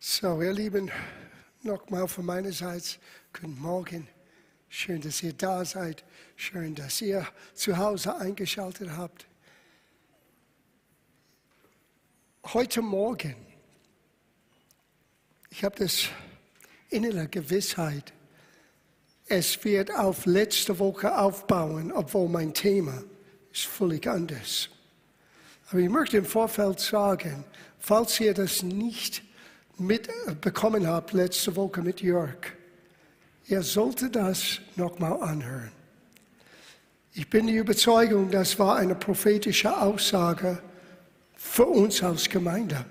[0.00, 0.92] So, ihr Lieben,
[1.62, 2.98] nochmal von meiner Seite,
[3.32, 4.06] guten Morgen.
[4.68, 6.04] Schön, dass ihr da seid.
[6.36, 9.26] Schön, dass ihr zu Hause eingeschaltet habt.
[12.44, 13.34] Heute Morgen,
[15.50, 16.10] ich habe das
[16.90, 18.12] innere Gewissheit,
[19.26, 23.02] es wird auf letzte Woche aufbauen, obwohl mein Thema
[23.52, 24.68] ist völlig anders.
[25.70, 27.44] Aber ich möchte im Vorfeld sagen,
[27.80, 29.24] falls ihr das nicht
[29.78, 32.36] mitbekommen habt letzte Woche mit Jörg,
[33.46, 35.72] ihr solltet das nochmal anhören.
[37.14, 40.62] Ich bin die Überzeugung, das war eine prophetische Aussage
[41.36, 42.84] für uns als Gemeinde.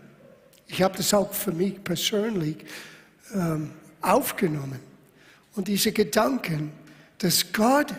[0.68, 2.58] Ich habe das auch für mich persönlich
[3.34, 3.72] ähm,
[4.02, 4.80] aufgenommen.
[5.56, 6.72] Und diese Gedanken,
[7.20, 7.94] dass Gott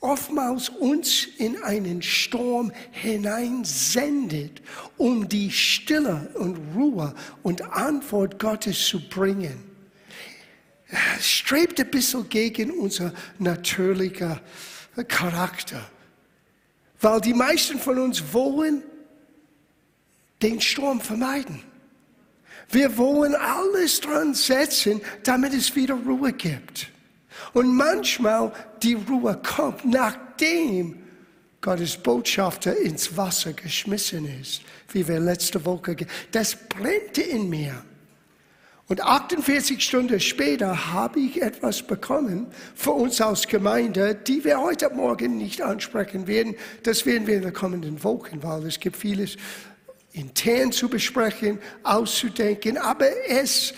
[0.00, 4.62] oftmals uns in einen Sturm hineinsendet,
[4.96, 9.64] um die Stille und Ruhe und Antwort Gottes zu bringen.
[11.20, 14.40] Strebt ein bisschen gegen unser natürlicher
[15.08, 15.90] Charakter,
[17.00, 18.82] weil die meisten von uns wollen
[20.42, 21.62] den Sturm vermeiden.
[22.68, 26.88] Wir wollen alles dran setzen, damit es wieder Ruhe gibt.
[27.52, 31.02] Und manchmal die Ruhe kommt, nachdem
[31.60, 34.62] Gottes Botschafter ins Wasser geschmissen ist,
[34.92, 35.96] wie wir letzte Woche,
[36.30, 37.82] das brennte in mir.
[38.88, 44.90] Und 48 Stunden später habe ich etwas bekommen für uns als Gemeinde, die wir heute
[44.90, 46.54] Morgen nicht ansprechen werden.
[46.84, 49.36] Das werden wir in den kommenden Wochen, weil es gibt vieles
[50.12, 52.78] intern zu besprechen, auszudenken.
[52.78, 53.74] Aber es,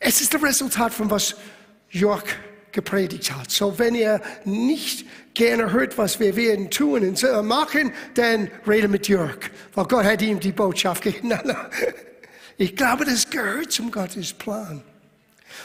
[0.00, 1.36] es ist das Resultat von was
[1.94, 2.24] Jörg
[2.72, 3.50] gepredigt hat.
[3.50, 9.08] So, wenn ihr nicht gerne hört, was wir werden tun und machen, dann rede mit
[9.08, 9.38] Jörg,
[9.74, 11.32] weil Gott hat ihm die Botschaft gegeben.
[12.56, 14.80] Ich glaube, das gehört zum Gottes Plan.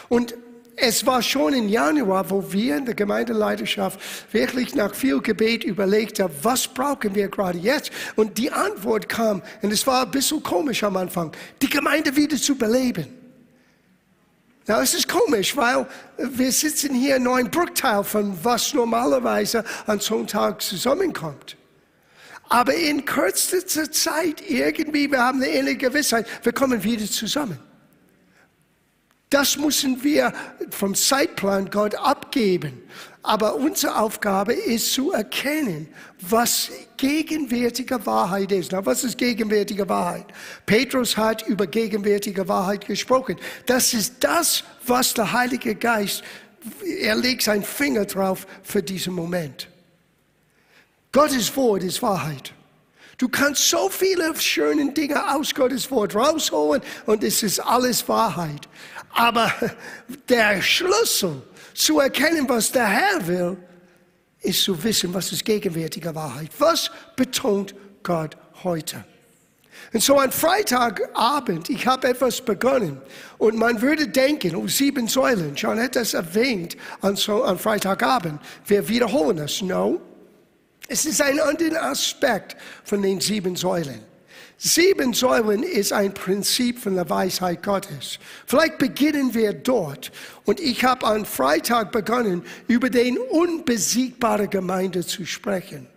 [0.08, 0.34] Und
[0.76, 4.00] es war schon im Januar, wo wir in der Gemeindeleiterschaft
[4.34, 7.92] wirklich nach viel Gebet überlegt haben, was brauchen wir gerade jetzt?
[8.16, 11.32] Und die Antwort kam, und es war ein bisschen komisch am Anfang,
[11.62, 13.19] die Gemeinde wieder zu beleben.
[14.68, 15.88] Na, es ist komisch, weil
[16.18, 21.58] wir sitzen hier nur ein Bruchteil von was normalerweise an Sonntag zusammenkommt.
[22.50, 27.60] Aber in kürzester Zeit irgendwie, wir haben eine innere Gewissheit, wir kommen wieder zusammen.
[29.30, 30.34] Das müssen wir
[30.72, 32.82] vom Zeitplan Gott abgeben.
[33.22, 35.90] Aber unsere Aufgabe ist zu erkennen,
[36.22, 38.72] was gegenwärtige Wahrheit ist.
[38.72, 40.26] Na, was ist gegenwärtige Wahrheit?
[40.66, 43.36] Petrus hat über gegenwärtige Wahrheit gesprochen.
[43.66, 46.24] Das ist das, was der Heilige Geist,
[46.84, 49.68] er legt seinen Finger drauf für diesen Moment.
[51.12, 52.54] Gottes Wort ist Wahrheit.
[53.18, 58.70] Du kannst so viele schöne Dinge aus Gottes Wort rausholen und es ist alles Wahrheit.
[59.12, 59.52] Aber
[60.30, 61.42] der Schlüssel
[61.80, 63.58] zu erkennen, was der Herr will,
[64.42, 66.52] ist zu wissen, was ist gegenwärtige Wahrheit.
[66.60, 67.74] Was betont
[68.04, 69.06] Gott heute?
[69.94, 73.02] Und so an Freitagabend, ich habe etwas begonnen
[73.38, 78.42] und man würde denken, oh, sieben Säulen, John hat das erwähnt an, so, an Freitagabend,
[78.68, 79.62] wir wiederholen das.
[79.62, 80.02] No,
[80.88, 84.09] es ist ein anderer Aspekt von den sieben Säulen.
[84.62, 88.20] Sieben Säulen ist ein Prinzip von der Weisheit Gottes.
[88.46, 90.12] Vielleicht beginnen wir dort.
[90.44, 95.88] Und ich habe am Freitag begonnen, über den unbesiegbare Gemeinde zu sprechen.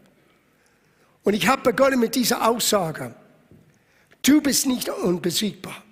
[1.25, 3.17] Und ich habe begonnen mit dieser Aussage.
[4.23, 5.83] Du bist nicht unbesiegbar.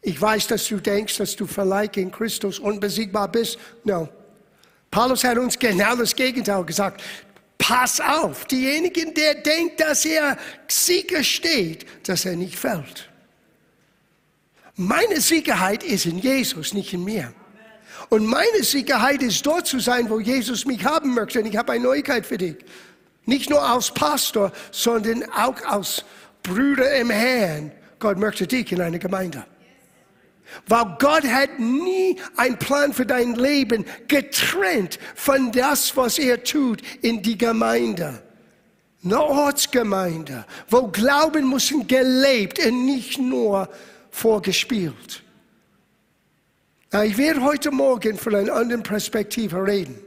[0.00, 3.58] Ich weiß, dass du denkst, dass du vielleicht in Christus unbesiegbar bist.
[3.82, 4.08] No.
[4.92, 7.02] Paulus hat uns genau das Gegenteil gesagt.
[7.58, 10.36] Pass auf, diejenigen, der denkt, dass er
[10.68, 13.08] Sieger steht, dass er nicht fällt.
[14.76, 17.32] Meine Sicherheit ist in Jesus, nicht in mir.
[18.08, 21.40] Und meine Sicherheit ist dort zu sein, wo Jesus mich haben möchte.
[21.40, 22.56] Und ich habe eine Neuigkeit für dich.
[23.24, 26.04] Nicht nur als Pastor, sondern auch als
[26.42, 27.72] Bruder im Herrn.
[27.98, 29.44] Gott möchte dich in eine Gemeinde.
[30.66, 36.82] Weil Gott hat nie einen Plan für dein Leben getrennt von das, was er tut
[37.02, 38.22] in die Gemeinde.
[39.04, 43.68] Eine Ortsgemeinde, wo Glauben muss gelebt und nicht nur
[44.10, 45.22] vorgespielt.
[47.04, 49.98] ich werde heute Morgen von einer anderen Perspektive reden.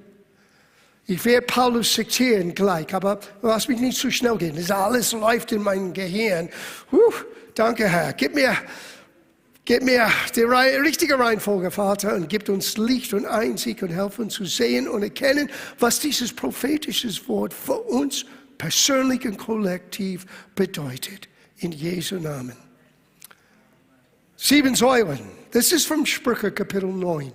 [1.10, 4.56] Ich werde Paulus zitieren gleich, aber lass mich nicht zu schnell gehen.
[4.56, 6.50] Das alles läuft in meinem Gehirn.
[6.92, 7.14] Puh,
[7.56, 8.14] danke, Herr.
[8.14, 8.56] Gib mir
[9.70, 14.34] Gib mir die richtige Reihenfolge, Vater, und gib uns Licht und Einsicht und helf uns
[14.34, 18.26] zu sehen und erkennen, was dieses prophetische Wort für uns
[18.58, 20.26] persönlich und kollektiv
[20.56, 21.30] bedeutet.
[21.58, 22.56] In Jesu Namen.
[24.38, 25.20] Sieben Säulen.
[25.52, 27.32] Das ist vom Sprüche Kapitel 9.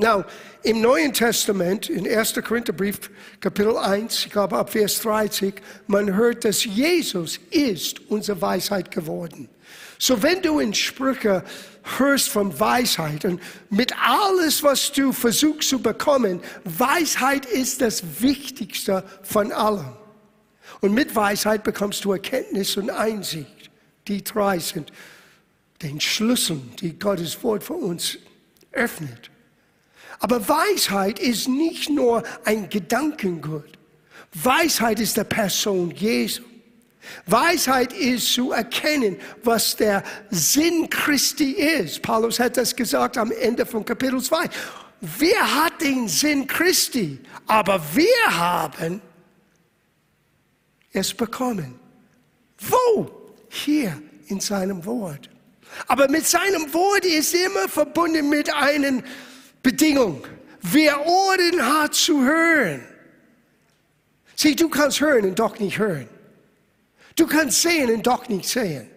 [0.00, 0.24] Now,
[0.62, 2.34] im Neuen Testament, in 1.
[2.46, 3.10] Korintherbrief,
[3.40, 5.54] Kapitel 1, ich glaube ab Vers 30,
[5.88, 9.48] man hört, dass Jesus ist unsere Weisheit geworden.
[10.02, 11.44] So, wenn du in Sprüche
[11.98, 13.38] hörst von Weisheit und
[13.68, 19.92] mit alles, was du versuchst zu bekommen, Weisheit ist das Wichtigste von allem.
[20.80, 23.70] Und mit Weisheit bekommst du Erkenntnis und Einsicht.
[24.08, 24.90] Die drei sind
[25.82, 28.16] den Schlüssel, die Gottes Wort für uns
[28.72, 29.30] öffnet.
[30.18, 33.78] Aber Weisheit ist nicht nur ein Gedankengut.
[34.32, 36.42] Weisheit ist der Person Jesu.
[37.26, 42.02] Weisheit ist zu erkennen, was der Sinn Christi ist.
[42.02, 44.48] Paulus hat das gesagt am Ende von Kapitel 2.
[45.00, 47.18] Wer hat den Sinn Christi?
[47.46, 49.00] Aber wir haben
[50.92, 51.78] es bekommen.
[52.58, 53.10] Wo?
[53.48, 55.30] Hier in seinem Wort.
[55.86, 59.02] Aber mit seinem Wort ist immer verbunden mit einer
[59.62, 60.26] Bedingung.
[60.62, 62.84] Wer Ohren hat zu hören.
[64.36, 66.08] Sieh, du kannst hören und doch nicht hören.
[67.20, 68.88] Du kannst sehen und doch nicht sehen.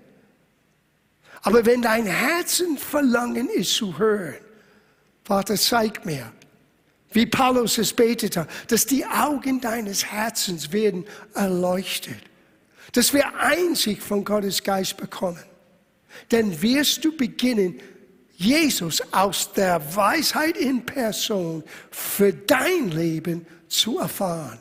[1.42, 4.38] Aber wenn dein Herzen verlangen ist zu hören,
[5.25, 6.31] Vater, zeig mir,
[7.12, 12.22] wie Paulus es betete, dass die Augen deines Herzens werden erleuchtet,
[12.94, 15.44] dass wir Einsicht von Gottes Geist bekommen.
[16.30, 17.81] Dann wirst du beginnen,
[18.38, 21.62] Jesus aus der Weisheit in Person
[21.92, 24.60] für dein Leben zu erfahren.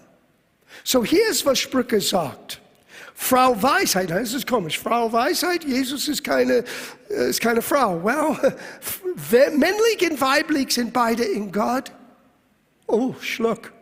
[0.83, 2.62] So hier ist, was Sprüche sagt.
[3.23, 4.81] Frau Weisheit, das ist komisch.
[4.81, 6.65] Frau Weisheit, Jesus ist keine,
[7.09, 8.03] äh, ist keine Frau.
[8.03, 8.37] Well,
[9.57, 11.93] männlich und weiblich sind beide in Gott.
[12.89, 13.73] Oh, Schluck.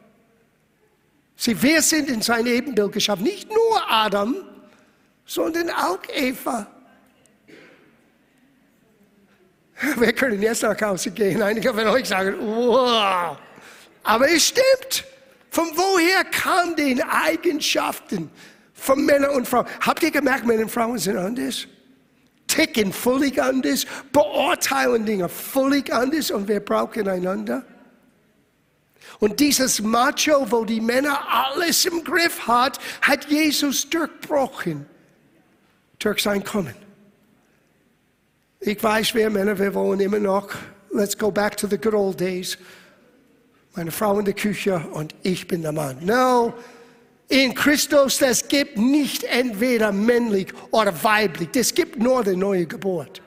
[1.36, 3.22] Sie, wir sind in sein Ebenbild geschaffen.
[3.24, 4.36] Nicht nur Adam,
[5.24, 6.66] sondern auch Eva.
[9.96, 11.40] Wir können jetzt nach Hause gehen.
[11.40, 13.38] Einige von euch sagen, wow.
[14.02, 15.06] Aber es stimmt.
[15.48, 18.30] Von woher kamen die Eigenschaften
[18.80, 19.66] von Männern und Frauen?
[19.80, 21.66] Habt ihr gemerkt, Männer und Frauen sind anders?
[22.46, 27.64] Ticken völlig anders, beurteilen Dinge völlig anders und wir brauchen einander.
[29.20, 34.86] Und dieses Macho, wo die Männer alles im Griff hat, hat Jesus durchbrochen
[35.98, 36.74] durch sein Kommen.
[38.60, 40.48] Ich weiß, wir Männer, wir wollen immer noch,
[40.92, 42.58] let's go back to the good old days.
[43.76, 45.98] Meine Frau in der Küche und ich bin der Mann.
[46.00, 46.54] No,
[47.30, 51.48] in Christus, das gibt nicht entweder männlich oder weiblich.
[51.52, 53.22] Das gibt nur die neue Geburt.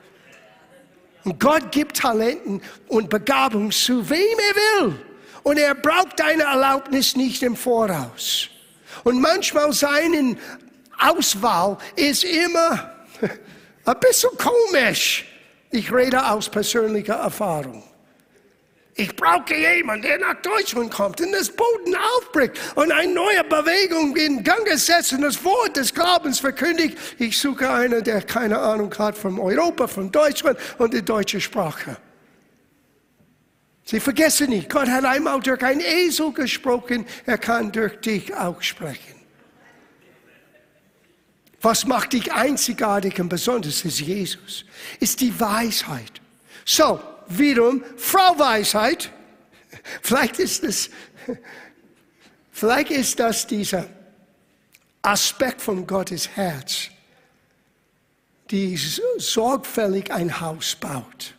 [1.24, 4.94] Und Gott gibt Talenten und Begabung zu wem er will.
[5.42, 8.48] Und er braucht deine Erlaubnis nicht im Voraus.
[9.04, 10.36] Und manchmal seine
[10.98, 12.92] Auswahl ist immer
[13.86, 15.24] ein bisschen komisch.
[15.70, 17.82] Ich rede aus persönlicher Erfahrung.
[18.96, 24.14] Ich brauche jemanden, der nach Deutschland kommt und das Boden aufbricht und eine neue Bewegung
[24.16, 26.96] in Gang setzt und das Wort des Glaubens verkündigt.
[27.18, 31.96] Ich suche einen, der keine Ahnung hat von Europa, von Deutschland und die deutsche Sprache.
[33.84, 38.62] Sie vergessen nicht, Gott hat einmal durch einen Esel gesprochen, er kann durch dich auch
[38.62, 39.14] sprechen.
[41.60, 44.64] Was macht dich einzigartig und besonders ist Jesus,
[45.00, 46.20] ist die Weisheit.
[46.64, 49.10] So, wiederum, Frau Weisheit,
[50.02, 50.90] vielleicht ist es,
[52.50, 53.86] vielleicht ist das dieser
[55.02, 56.88] Aspekt von Gottes Herz,
[58.50, 58.78] die
[59.18, 61.34] sorgfältig ein Haus baut,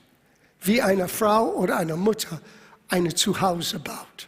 [0.61, 2.41] wie eine Frau oder eine Mutter
[2.89, 4.27] ein Zuhause baut.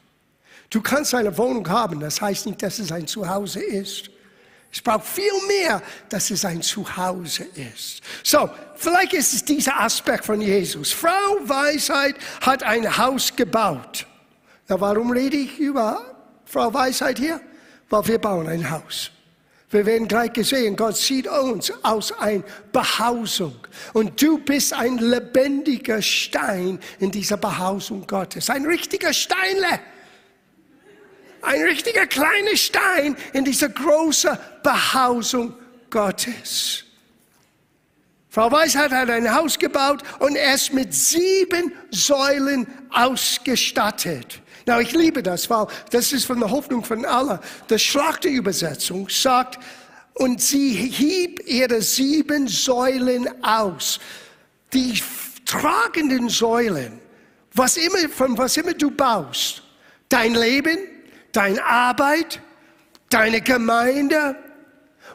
[0.69, 4.09] Du kannst eine Wohnung haben, das heißt nicht, dass es ein Zuhause ist.
[4.71, 8.01] Es braucht viel mehr, dass es ein Zuhause ist.
[8.23, 10.91] So, vielleicht ist es dieser Aspekt von Jesus.
[10.91, 14.05] Frau Weisheit hat ein Haus gebaut.
[14.67, 17.39] Na, warum rede ich über Frau Weisheit hier?
[17.89, 19.11] Weil wir bauen ein Haus.
[19.69, 23.55] Wir werden gleich gesehen, Gott sieht uns aus einer Behausung.
[23.93, 28.49] Und du bist ein lebendiger Stein in dieser Behausung Gottes.
[28.49, 29.79] Ein richtiger Steinle
[31.47, 35.53] ein richtiger kleiner Stein in dieser großen Behausung
[35.89, 36.83] Gottes.
[38.29, 44.41] Frau Weisheit hat ein Haus gebaut und es mit sieben Säulen ausgestattet.
[44.65, 47.39] Na, ich liebe das, weil das ist von der Hoffnung von aller.
[47.69, 49.57] Die Schlachterübersetzung sagt,
[50.15, 53.99] und sie hieb ihre sieben Säulen aus.
[54.73, 55.01] Die
[55.45, 56.99] tragenden Säulen,
[57.53, 59.63] was immer, von was immer du baust,
[60.09, 60.77] dein Leben,
[61.31, 62.41] deine Arbeit,
[63.09, 64.35] deine Gemeinde,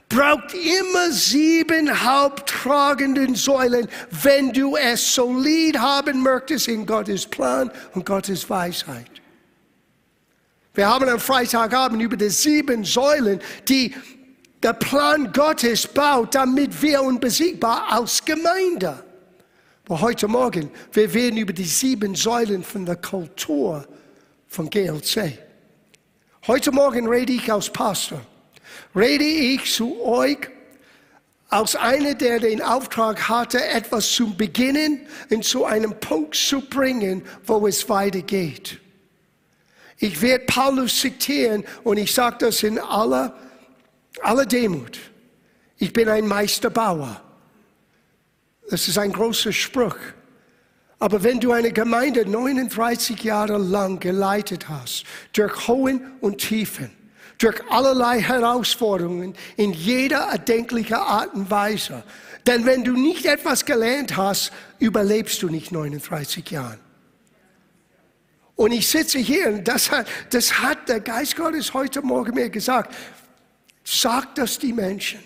[0.09, 8.05] braucht immer sieben haupttragenden Säulen, wenn du es solid haben möchtest in Gottes Plan und
[8.05, 9.11] Gottes Weisheit.
[10.75, 13.95] Wir haben am Freitagabend über die sieben Säulen, die
[14.63, 19.03] der Plan Gottes baut, damit wir unbesiegbar als Gemeinde.
[19.87, 23.87] Aber heute Morgen, wir werden über die sieben Säulen von der Kultur
[24.47, 25.39] von GLC.
[26.49, 28.21] Heute Morgen rede ich als Pastor.
[28.97, 30.39] Rede ich zu euch
[31.49, 37.23] als einer, der den Auftrag hatte, etwas zu beginnen und zu einem Punkt zu bringen,
[37.45, 38.81] wo es weitergeht.
[39.99, 43.39] Ich werde Paulus zitieren und ich sage das in aller,
[44.21, 44.99] aller Demut.
[45.77, 47.23] Ich bin ein Meisterbauer.
[48.69, 49.97] Das ist ein großer Spruch.
[51.03, 56.93] Aber wenn du eine Gemeinde 39 Jahre lang geleitet hast, durch Hohen und Tiefen,
[57.39, 62.05] durch allerlei Herausforderungen in jeder erdenklichen Art und Weise,
[62.47, 66.79] denn wenn du nicht etwas gelernt hast, überlebst du nicht 39 Jahre.
[68.55, 72.49] Und ich sitze hier und das hat, das hat der Geist Gottes heute Morgen mir
[72.49, 72.95] gesagt.
[73.83, 75.19] Sagt das die Menschen.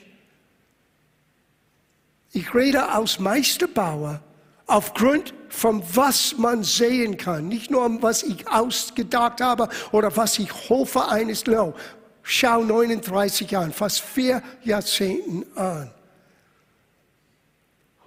[2.33, 4.23] Ich rede aus Meisterbauer
[4.67, 7.49] aufgrund von was man sehen kann.
[7.49, 11.47] Nicht nur was ich ausgedacht habe oder was ich hoffe eines.
[11.47, 11.75] No.
[12.23, 15.91] Schau 39 Jahre, fast vier Jahrzehnten an.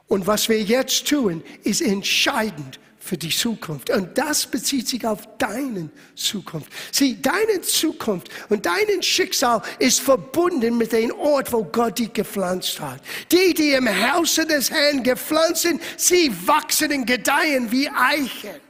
[0.08, 2.80] Und was wir jetzt tun, ist entscheidend
[3.10, 3.90] für die Zukunft.
[3.90, 6.72] Und das bezieht sich auf deine Zukunft.
[6.92, 12.80] Sieh, deine Zukunft und dein Schicksal ist verbunden mit dem Ort, wo Gott dich gepflanzt
[12.80, 13.02] hat.
[13.32, 18.62] Die, die im Hause des Herrn gepflanzt sind, sie wachsen und gedeihen wie Eichen.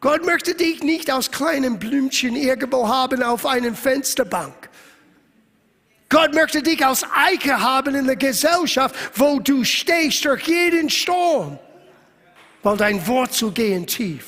[0.00, 4.70] Gott möchte dich nicht aus kleinen Blümchen irgendwo haben auf einer Fensterbank.
[6.08, 11.58] Gott möchte dich als Eiche haben in der Gesellschaft, wo du stehst durch jeden Sturm
[12.68, 14.26] weil dein Wurzel gehen tief.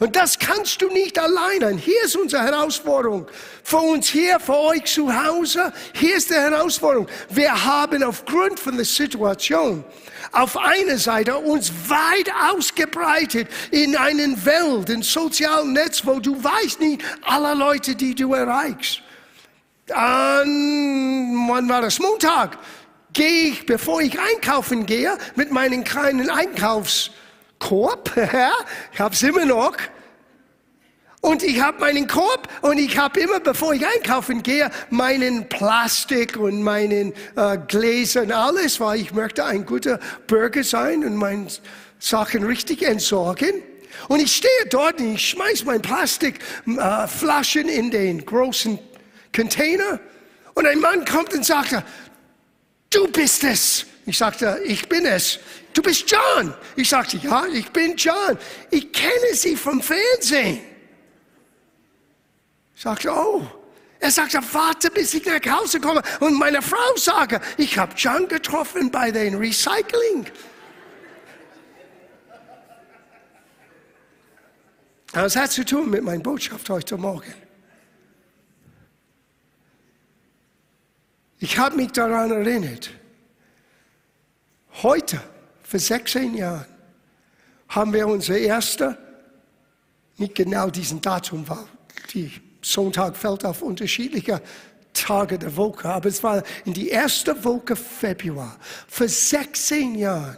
[0.00, 1.76] Und das kannst du nicht alleine.
[1.76, 3.26] Hier ist unsere Herausforderung.
[3.62, 7.06] Für uns hier, für euch zu Hause, hier ist die Herausforderung.
[7.28, 9.84] Wir haben aufgrund von der Situation
[10.32, 16.80] auf einer Seite uns weit ausgebreitet in einen Welt, in sozialen Netz, wo du weißt
[16.80, 19.02] nicht alle Leute, die du erreichst.
[19.92, 21.98] An, wann war das?
[21.98, 22.56] Montag
[23.12, 27.10] gehe ich, bevor ich einkaufen gehe, mit meinen kleinen Einkaufs
[27.58, 28.10] Korb,
[28.92, 29.76] ich habe es immer noch.
[31.24, 36.36] Und ich habe meinen Korb und ich habe immer, bevor ich einkaufen gehe, meinen Plastik
[36.36, 41.46] und meinen äh, Gläser alles, weil ich möchte ein guter Bürger sein und meine
[41.98, 43.62] Sachen richtig entsorgen.
[44.08, 48.78] Und ich stehe dort und ich schmeiß mein Plastikflaschen äh, in den großen
[49.34, 50.00] Container.
[50.52, 51.82] Und ein Mann kommt und sagt,
[52.90, 53.86] du bist es.
[54.04, 55.38] Ich sagte, ich bin es
[55.74, 56.54] du bist John.
[56.76, 58.38] Ich sagte, ja, ich bin John.
[58.70, 60.60] Ich kenne Sie vom Fernsehen.
[62.74, 63.46] Ich sagte, oh.
[64.00, 68.28] Er sagte, warte, bis ich nach Hause komme und meine Frau sage, ich habe John
[68.28, 70.26] getroffen bei den Recycling.
[75.12, 77.34] Das hat zu tun mit meiner Botschaft heute Morgen.
[81.38, 82.90] Ich habe mich daran erinnert.
[84.82, 85.22] Heute
[85.74, 86.66] vor 16 Jahren
[87.70, 88.96] haben wir unser erster,
[90.18, 91.64] nicht genau diesen Datum, weil
[92.12, 92.30] die
[92.62, 94.40] Sonntag fällt auf unterschiedliche
[94.92, 100.36] Tage der Woche, aber es war in die erste Woche Februar, vor 16 Jahren,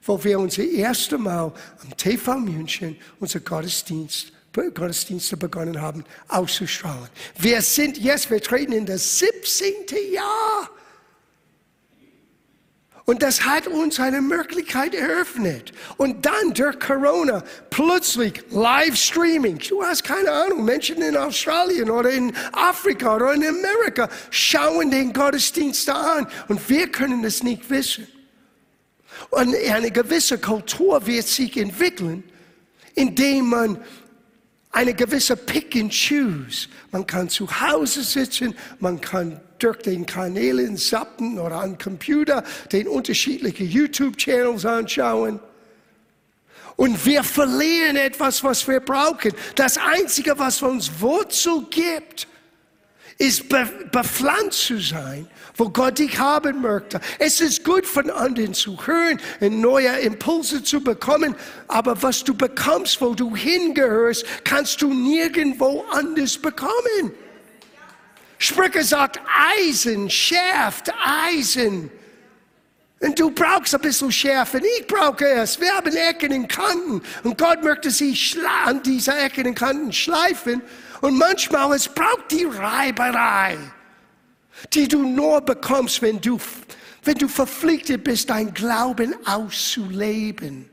[0.00, 7.10] wo wir unser erstes Mal am TV München unser Gottesdienst Gottesdienste begonnen haben auszustrahlen.
[7.36, 9.72] Wir sind jetzt, wir treten in das 17.
[10.14, 10.70] Jahr
[13.06, 15.72] und das hat uns eine Möglichkeit eröffnet.
[15.96, 19.58] Und dann durch Corona plötzlich Livestreaming.
[19.68, 25.12] Du hast keine Ahnung, Menschen in Australien oder in Afrika oder in Amerika schauen den
[25.12, 28.06] Gottesdienst an und wir können es nicht wissen.
[29.30, 32.24] Und eine gewisse Kultur wird sich entwickeln,
[32.94, 33.78] indem man
[34.72, 36.68] eine gewisse Pick and Choose.
[36.92, 42.88] Man kann zu Hause sitzen, man kann durch den Kanälen zappen oder am Computer den
[42.88, 45.40] unterschiedlichen YouTube-Channels anschauen.
[46.76, 49.32] Und wir verlieren etwas, was wir brauchen.
[49.54, 52.26] Das Einzige, was uns Wurzel gibt,
[53.20, 56.98] ist bepflanzt zu sein, wo Gott dich haben möchte.
[57.18, 61.36] Es ist gut von anderen zu hören und neue Impulse zu bekommen,
[61.68, 67.12] aber was du bekommst, wo du hingehörst, kannst du nirgendwo anders bekommen.
[68.42, 69.20] Sprüche sagt,
[69.58, 71.90] Eisen schärft Eisen.
[72.98, 74.62] Und du brauchst ein bisschen Schärfe.
[74.78, 75.60] Ich brauche es.
[75.60, 77.02] Wir haben Ecken und Kanten.
[77.22, 78.16] Und Gott möchte sie
[78.64, 80.62] an dieser Ecken und Kanten schleifen.
[81.02, 83.58] Und manchmal es braucht die Reiberei,
[84.72, 86.38] die du nur bekommst, wenn du,
[87.04, 90.68] wenn du verpflichtet bist, dein Glauben auszuleben.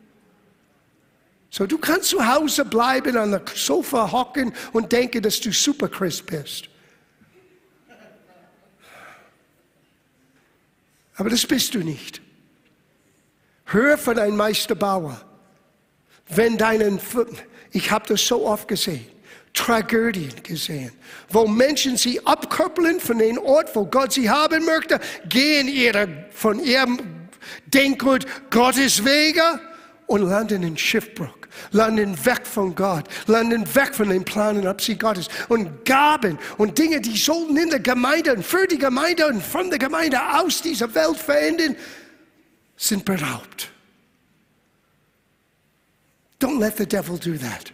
[1.49, 6.25] So, du kannst zu Hause bleiben, an der Sofa hocken und denken, dass du Superchrist
[6.25, 6.69] bist.
[11.17, 12.21] Aber das bist du nicht.
[13.65, 15.21] Hör von einem Meisterbauer.
[16.29, 16.99] Wenn deinen,
[17.71, 19.05] ich habe das so oft gesehen,
[19.53, 20.91] Tragödien gesehen,
[21.29, 26.59] wo Menschen sie abkoppeln von dem Ort, wo Gott sie haben möchte, gehen ihre, von
[26.59, 26.99] ihrem
[27.65, 29.59] Denkgut Gottes Wege
[30.07, 31.37] und landen in Schiffbruch,
[31.71, 36.77] landen weg von Gott, landen weg von den Planen und Absicht Gottes und Gaben und
[36.77, 40.61] Dinge, die sollten in der Gemeinde und für die Gemeinde und von der Gemeinde aus
[40.61, 41.75] dieser Welt verändern,
[42.77, 43.69] sind beraubt.
[46.39, 47.73] Don't let the devil do that.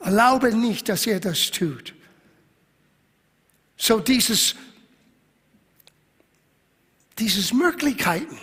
[0.00, 1.94] Erlaube nicht, dass er das tut.
[3.76, 4.54] So dieses,
[7.18, 8.38] dieses Möglichkeiten,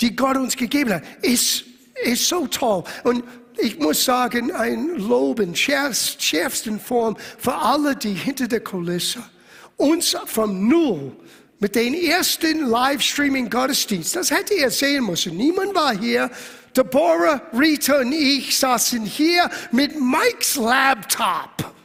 [0.00, 1.64] die Gott uns gegeben hat, ist
[2.04, 2.84] ist so toll.
[3.04, 3.24] Und
[3.58, 9.22] ich muss sagen, ein Loben, schärfsten Form für alle, die hinter der Kulisse
[9.76, 11.12] uns vom Null
[11.58, 15.36] mit den ersten Livestreaming-Gottesdienst, das hätte ihr sehen müssen.
[15.36, 16.30] Niemand war hier.
[16.76, 21.75] Deborah, Rita und ich saßen hier mit Mikes Laptop.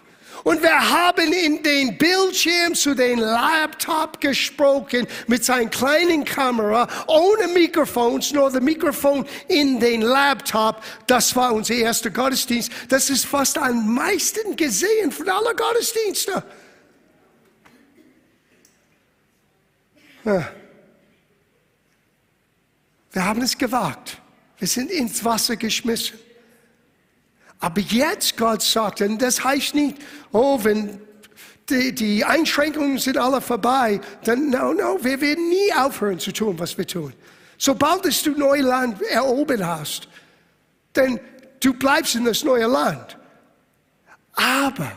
[0.44, 7.48] Und wir haben in den Bildschirm zu den Laptop gesprochen mit seiner kleinen Kamera, ohne
[7.50, 10.84] Mikrofons, nur das Mikrofon in den Laptop.
[11.06, 12.72] Das war unser erster Gottesdienst.
[12.90, 16.42] Das ist fast am meisten gesehen von allen Gottesdiensten.
[20.24, 20.51] Wir
[23.25, 24.18] haben es gewagt.
[24.58, 26.20] Wir sind ins Wasser geschmissen.
[27.62, 29.98] Aber jetzt Gott sagt, und das heißt nicht,
[30.32, 31.00] oh, wenn
[31.70, 36.58] die, die Einschränkungen sind alle vorbei, dann, no, no, wir werden nie aufhören zu tun,
[36.60, 37.14] was wir tun.
[37.58, 40.10] Sobald du Neuland erobert hast,
[40.96, 41.20] denn
[41.60, 43.16] du bleibst in das neue Land.
[44.34, 44.92] Aber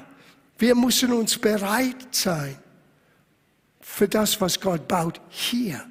[0.58, 2.56] wir müssen uns bereit sein
[3.80, 5.84] für das, was Gott baut hier.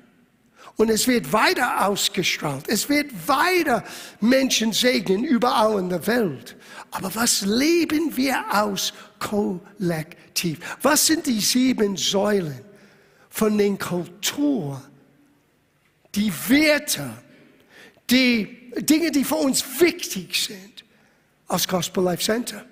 [0.75, 2.67] Und es wird weiter ausgestrahlt.
[2.67, 3.83] Es wird weiter
[4.19, 6.55] Menschen segnen überall in der Welt.
[6.91, 10.59] Aber was leben wir aus kollektiv?
[10.81, 12.59] Was sind die sieben Säulen
[13.29, 14.81] von den Kultur,
[16.15, 17.09] die Werte,
[18.09, 20.83] die Dinge, die für uns wichtig sind
[21.47, 22.65] als Gospel Life Center?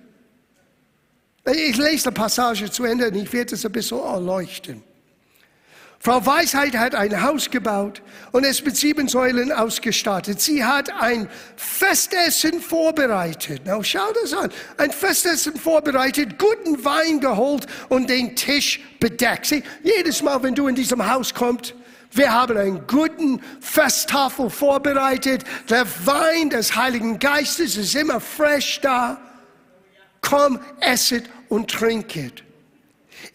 [1.46, 4.84] Ich lese die Passage zu Ende und ich werde es ein bisschen erleuchten.
[6.04, 10.42] Frau Weisheit hat ein Haus gebaut und es mit sieben Säulen ausgestattet.
[10.42, 13.62] Sie hat ein Festessen vorbereitet.
[13.66, 14.52] Na, schau das an.
[14.78, 19.46] Ein Festessen vorbereitet, guten Wein geholt und den Tisch bedeckt.
[19.46, 21.76] Sieh, jedes Mal, wenn du in diesem Haus kommst,
[22.14, 25.44] wir haben einen guten Festtafel vorbereitet.
[25.70, 29.22] Der Wein des Heiligen Geistes ist immer fresh da.
[30.22, 32.44] Komm, esset und trinket.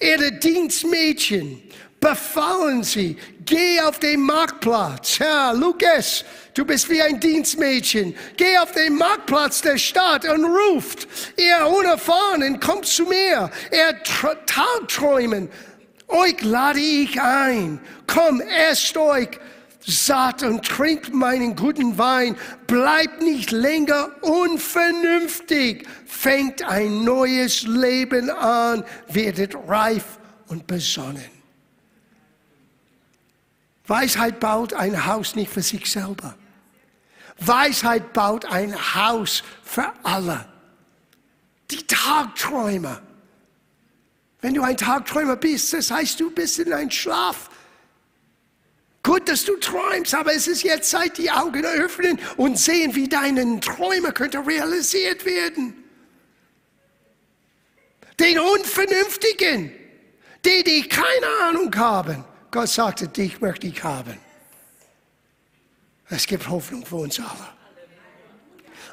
[0.00, 1.62] Ihre Dienstmädchen
[2.06, 5.18] befallen sie, geh auf den Marktplatz.
[5.18, 8.14] Ja, Lukas, du bist wie ein Dienstmädchen.
[8.36, 13.50] Geh auf den Marktplatz der Stadt und ruft, ihr Unerfahrenen, kommt zu mir.
[13.72, 14.02] Ihr
[14.46, 15.48] Tagträumen,
[16.06, 17.80] euch lade ich ein.
[18.06, 19.40] Komm, esst euch
[19.80, 22.36] satt und trinkt meinen guten Wein.
[22.68, 25.88] Bleibt nicht länger unvernünftig.
[26.06, 30.04] Fängt ein neues Leben an, werdet reif
[30.46, 31.35] und besonnen.
[33.86, 36.36] Weisheit baut ein Haus nicht für sich selber.
[37.38, 40.46] Weisheit baut ein Haus für alle.
[41.70, 43.02] Die Tagträumer.
[44.40, 47.50] Wenn du ein Tagträumer bist, das heißt, du bist in einem Schlaf.
[49.02, 53.08] Gut, dass du träumst, aber es ist jetzt Zeit, die Augen öffnen und sehen, wie
[53.08, 55.84] deine Träume könnte realisiert werden.
[58.18, 59.70] Den Unvernünftigen,
[60.44, 62.24] die, die keine Ahnung haben,
[62.56, 64.16] Gott sagte, dich möchte ich haben.
[66.08, 67.48] Es gibt Hoffnung für uns alle.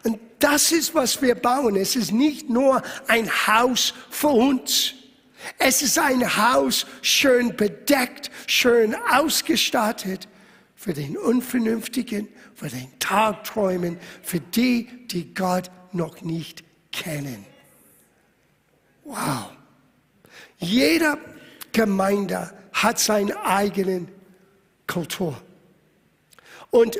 [0.04, 1.78] Und das ist, was wir bauen.
[1.78, 4.96] Es ist nicht nur ein Haus für uns.
[5.60, 10.28] Es ist ein Haus schön bedeckt, schön ausgestattet
[10.76, 17.46] für den Unvernünftigen, für den Tagträumen, für die, die Gott noch nicht kennen.
[19.06, 19.52] Wow.
[20.58, 21.18] Jeder
[21.72, 24.08] Gemeinde hat seine eigene
[24.88, 25.40] Kultur.
[26.72, 27.00] Und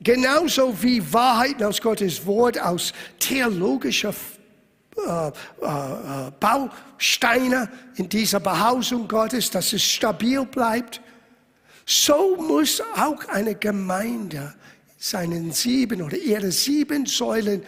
[0.00, 4.14] genauso wie Wahrheiten aus Gottes Wort, aus theologischer
[4.96, 5.30] äh, äh,
[5.62, 11.00] äh, Bausteine in dieser Behausung Gottes, dass es stabil bleibt,
[11.84, 14.54] so muss auch eine Gemeinde
[14.96, 17.62] seinen sieben oder ihre sieben Säulen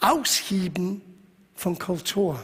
[0.00, 1.02] ausheben
[1.54, 2.42] von Kultur.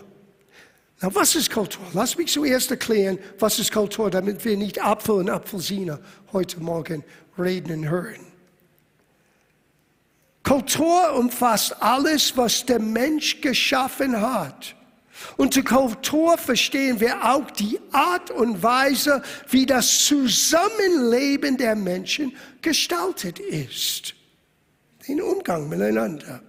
[1.05, 1.85] Na, was ist Kultur?
[1.93, 6.01] Lass mich zuerst erklären, was ist Kultur, damit wir nicht Apfel und Apfelsine
[6.33, 7.05] heute Morgen
[7.39, 8.27] reden und hören.
[10.43, 14.75] Kultur umfasst alles, was der Mensch geschaffen hat.
[15.37, 23.39] Unter Kultur verstehen wir auch die Art und Weise, wie das Zusammenleben der Menschen gestaltet
[23.41, 24.15] ist.
[25.07, 26.41] Den Umgang miteinander.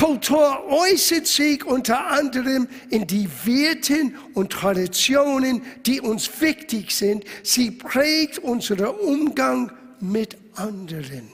[0.00, 7.24] Kultur äußert sich unter anderem in die Werten und Traditionen, die uns wichtig sind.
[7.42, 11.30] Sie prägt unseren Umgang mit anderen.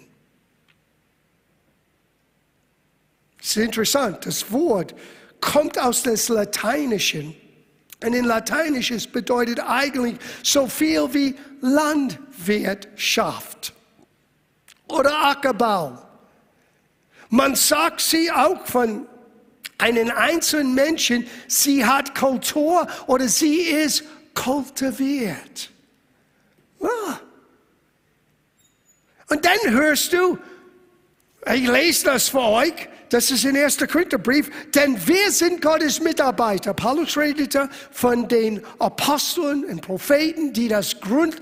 [3.40, 4.96] Es ist interessant, das Wort
[5.40, 7.36] kommt aus des Lateinischen.
[8.02, 13.72] Und in Lateinisches bedeutet eigentlich so viel wie Landwirtschaft
[14.88, 16.05] oder Ackerbau.
[17.28, 19.06] Man sagt sie auch von
[19.78, 25.70] einem einzelnen Menschen, sie hat Kultur oder sie ist kultiviert.
[26.80, 27.20] Ja.
[29.28, 30.38] Und dann hörst du,
[31.52, 33.78] ich lese das für euch, das ist in 1.
[33.78, 36.74] Korintherbrief, denn wir sind Gottes Mitarbeiter.
[36.74, 41.36] Paulus redete von den Aposteln und Propheten, die das Grund,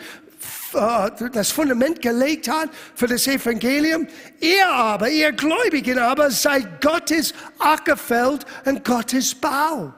[0.75, 4.07] das Fundament gelegt hat für das Evangelium.
[4.41, 9.95] Ihr aber, ihr Gläubigen aber, seid Gottes Ackerfeld und Gottes Bau.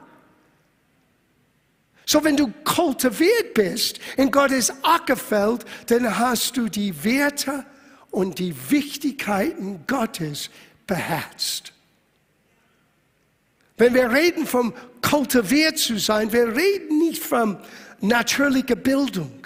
[2.05, 7.65] So, wenn du kultiviert bist in Gottes Ackerfeld, dann hast du die Werte
[8.11, 10.49] und die Wichtigkeiten Gottes
[10.87, 11.73] beherzt.
[13.75, 17.57] Wenn wir reden vom kultiviert zu sein, wir reden nicht von
[18.01, 19.36] natürlicher Bildung.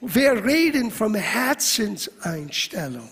[0.00, 3.08] Wir reden von Herzenseinstellung.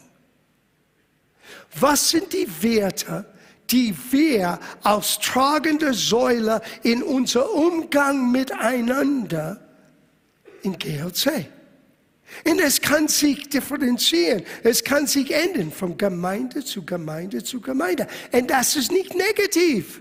[1.79, 3.27] Was sind die Werte,
[3.71, 9.61] die wir als tragende Säule in unser Umgang miteinander
[10.63, 11.51] in GLC
[12.45, 14.43] und es kann sich differenzieren.
[14.63, 18.07] Es kann sich ändern von Gemeinde zu Gemeinde zu Gemeinde.
[18.33, 20.01] Und das ist nicht negativ.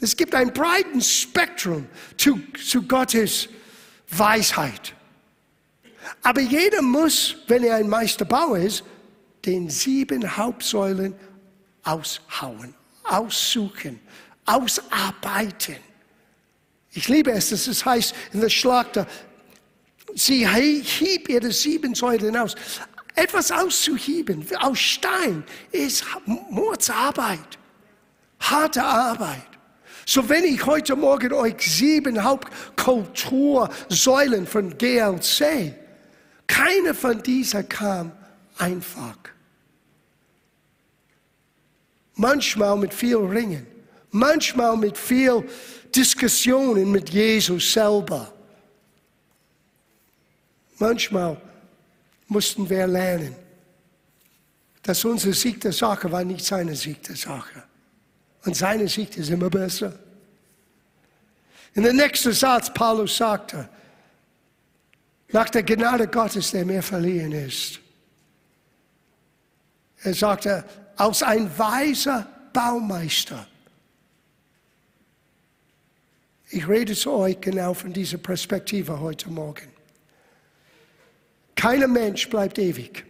[0.00, 1.86] Es gibt ein breites Spektrum
[2.16, 3.48] zu, zu Gottes
[4.10, 4.94] Weisheit.
[6.22, 8.84] Aber jeder muss, wenn er ein Meisterbauer ist,
[9.44, 11.14] den sieben Hauptsäulen
[11.82, 14.00] aushauen, aussuchen,
[14.44, 15.76] ausarbeiten.
[16.92, 19.06] Ich liebe es, dass es heißt in der Schlachter,
[20.14, 22.56] Sie hieb ihre sieben Säulen aus.
[23.14, 27.58] Etwas auszuheben aus Stein ist Mordsarbeit,
[28.40, 29.49] harte Arbeit.
[30.10, 35.72] So wenn ich heute Morgen euch sieben Hauptkultursäulen von GLC,
[36.48, 38.10] keine von dieser kam
[38.58, 39.16] einfach.
[42.16, 43.64] Manchmal mit viel Ringen,
[44.10, 45.48] manchmal mit viel
[45.94, 48.32] Diskussionen mit Jesus selber.
[50.80, 51.40] Manchmal
[52.26, 53.36] mussten wir lernen,
[54.82, 57.69] dass unser Sieg der Sache war nicht seine Sieg der Sache.
[58.44, 59.98] Und seine Sicht ist immer besser.
[61.74, 63.68] In der nächsten Satz, Paulus sagte,
[65.32, 67.78] nach der Gnade Gottes, der mir verliehen ist.
[70.02, 70.64] Er sagte,
[70.96, 73.46] als ein weiser Baumeister.
[76.50, 79.68] Ich rede zu euch genau von dieser Perspektive heute Morgen.
[81.54, 83.04] Keiner Mensch bleibt ewig.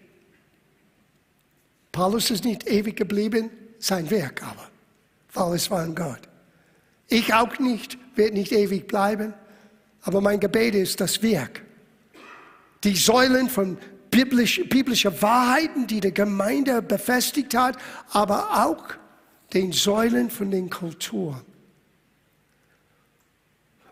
[1.92, 4.69] Paulus ist nicht ewig geblieben, sein Werk aber,
[5.32, 6.20] weil es war ein Gott.
[7.08, 9.34] Ich auch nicht, werde nicht ewig bleiben,
[10.02, 11.62] aber mein Gebet ist das Werk.
[12.84, 13.76] Die Säulen von
[14.10, 17.76] biblisch, biblischer Wahrheiten, die die Gemeinde befestigt hat,
[18.10, 18.84] aber auch
[19.52, 21.42] den Säulen von den Kulturen.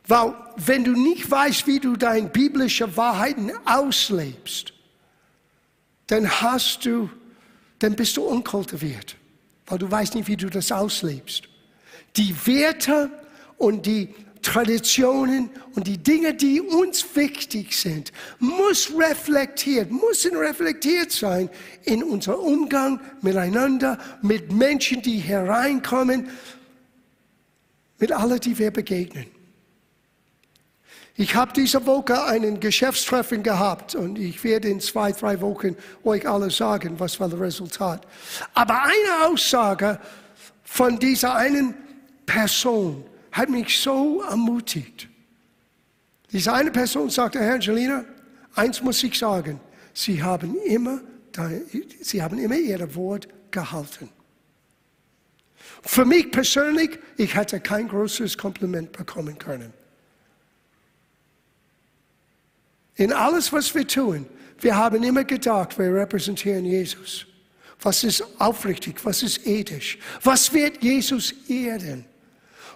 [0.07, 4.73] Weil wenn du nicht weißt, wie du deine biblische Wahrheiten auslebst,
[6.07, 7.11] dann hast du,
[7.79, 9.17] dann bist du unkultiviert,
[9.69, 11.49] weil du weißt nicht, wie du das auslebst.
[12.17, 13.11] Die Werte
[13.59, 21.51] und die Traditionen und die Dinge, die uns wichtig sind, muss reflektiert, müssen reflektiert sein
[21.85, 26.29] in unser Umgang miteinander, mit Menschen, die hereinkommen,
[27.99, 29.27] mit allen, die wir begegnen.
[31.21, 36.29] Ich habe diese Woche einen Geschäftstreffen gehabt und ich werde in zwei, drei Wochen euch
[36.29, 38.07] alle sagen, was war das Resultat.
[38.55, 39.99] Aber eine Aussage
[40.63, 41.75] von dieser einen
[42.25, 45.09] Person hat mich so ermutigt.
[46.31, 48.05] Diese eine Person sagte, Herr Angelina,
[48.55, 49.61] eins muss ich sagen,
[49.93, 51.01] Sie haben immer,
[52.01, 54.09] Sie haben immer Ihr Wort gehalten.
[55.83, 59.73] Für mich persönlich, ich hätte kein größeres Kompliment bekommen können.
[62.99, 64.27] In alles, was wir tun,
[64.61, 67.25] wir haben immer gedacht, wir repräsentieren Jesus.
[67.81, 68.97] Was ist aufrichtig?
[69.05, 69.99] Was ist ethisch?
[70.23, 72.05] Was wird Jesus erden?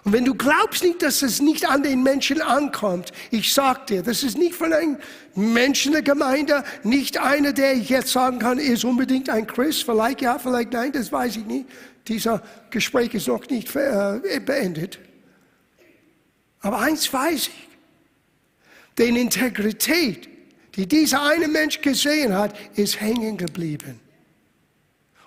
[0.05, 4.01] Und wenn du glaubst nicht, dass es nicht an den Menschen ankommt, ich sag dir,
[4.01, 4.97] das ist nicht von einem
[5.35, 10.21] Menschen der Gemeinde, nicht einer, der ich jetzt sagen kann, ist unbedingt ein Christ, vielleicht
[10.21, 11.67] ja, vielleicht nein, das weiß ich nicht.
[12.07, 14.99] Dieser Gespräch ist noch nicht äh, beendet.
[16.61, 17.72] Aber eins weiß ich,
[18.97, 20.29] denn Integrität,
[20.75, 23.99] die dieser eine Mensch gesehen hat, ist hängen geblieben.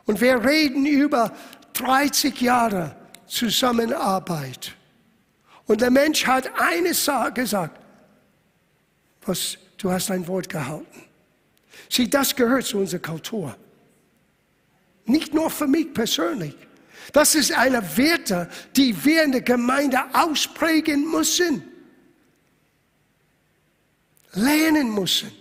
[0.05, 1.33] Und wir reden über
[1.75, 4.75] 30 Jahre Zusammenarbeit.
[5.67, 7.81] Und der Mensch hat eines gesagt,
[9.25, 11.03] was, du hast ein Wort gehalten.
[11.91, 13.57] Sieh, das gehört zu unserer Kultur.
[15.05, 16.55] Nicht nur für mich persönlich.
[17.13, 21.63] Das ist eine Werte, die wir in der Gemeinde ausprägen müssen
[24.37, 25.33] lernen müssen.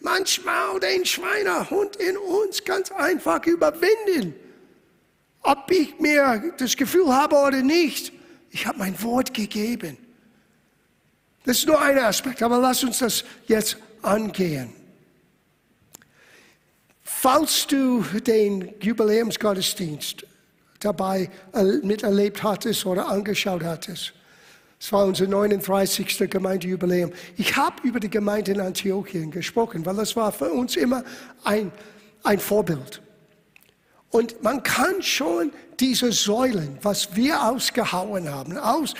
[0.00, 4.34] Manchmal den Schweinehund in uns ganz einfach überwinden.
[5.42, 8.12] Ob ich mir das Gefühl habe oder nicht,
[8.50, 9.98] ich habe mein Wort gegeben.
[11.44, 14.72] Das ist nur ein Aspekt, aber lass uns das jetzt angehen.
[17.02, 20.26] Falls du den Jubiläumsgottesdienst
[20.80, 21.30] dabei
[21.82, 24.14] miterlebt hattest oder angeschaut hattest,
[24.80, 26.30] es war unser 39.
[26.30, 27.12] Gemeindejubiläum.
[27.36, 31.04] Ich habe über die Gemeinde in Antiochien gesprochen, weil das war für uns immer
[31.44, 31.70] ein,
[32.22, 33.02] ein Vorbild.
[34.08, 38.94] Und man kann schon diese Säulen, was wir ausgehauen haben, aus,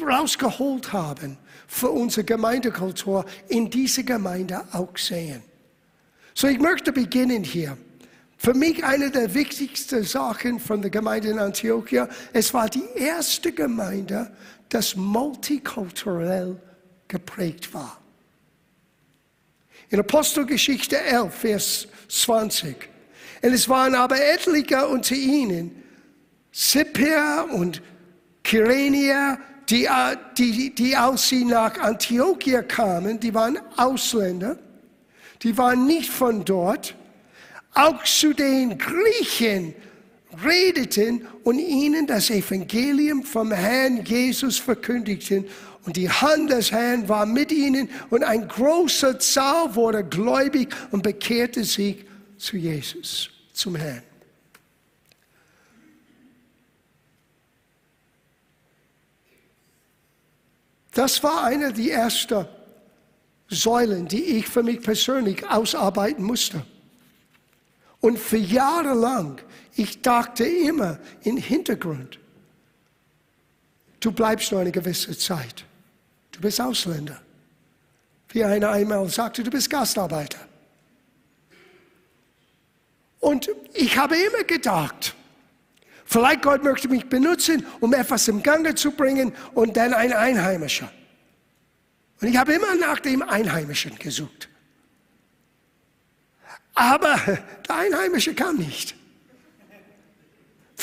[0.00, 1.36] rausgeholt haben
[1.66, 5.42] für unsere Gemeindekultur, in diese Gemeinde auch sehen.
[6.34, 7.76] So, ich möchte beginnen hier.
[8.38, 13.50] Für mich eine der wichtigsten Sachen von der Gemeinde in Antiochia, es war die erste
[13.50, 14.30] Gemeinde,
[14.68, 16.60] das multikulturell
[17.08, 18.00] geprägt war.
[19.90, 22.76] In Apostelgeschichte 11, Vers 20.
[23.42, 25.82] Und es waren aber etliche unter ihnen,
[26.50, 27.82] Sipir und
[28.42, 29.88] Kyrenia, die,
[30.38, 34.58] die, die aus sie nach Antiochia kamen, die waren Ausländer,
[35.42, 36.94] die waren nicht von dort.
[37.74, 39.74] Auch zu den Griechen
[40.44, 45.46] redeten und ihnen das Evangelium vom Herrn Jesus verkündigten.
[45.84, 51.02] Und die Hand des Herrn war mit ihnen und ein großer Zahl wurde gläubig und
[51.02, 52.04] bekehrte sich
[52.38, 54.02] zu Jesus, zum Herrn.
[60.92, 62.46] Das war eine der ersten
[63.48, 66.64] Säulen, die ich für mich persönlich ausarbeiten musste.
[68.00, 69.42] Und für Jahre lang
[69.76, 72.18] ich dachte immer im Hintergrund,
[74.00, 75.64] du bleibst nur eine gewisse Zeit.
[76.32, 77.20] Du bist Ausländer.
[78.30, 80.38] Wie einer einmal sagte, du bist Gastarbeiter.
[83.20, 85.14] Und ich habe immer gedacht,
[86.04, 90.90] vielleicht Gott möchte mich benutzen, um etwas im Gange zu bringen und dann ein Einheimischer.
[92.20, 94.48] Und ich habe immer nach dem Einheimischen gesucht.
[96.74, 97.16] Aber
[97.68, 98.94] der Einheimische kam nicht.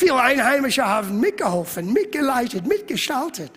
[0.03, 3.51] Viele Einheimische haben mitgeholfen, mitgeleitet, mitgestaltet.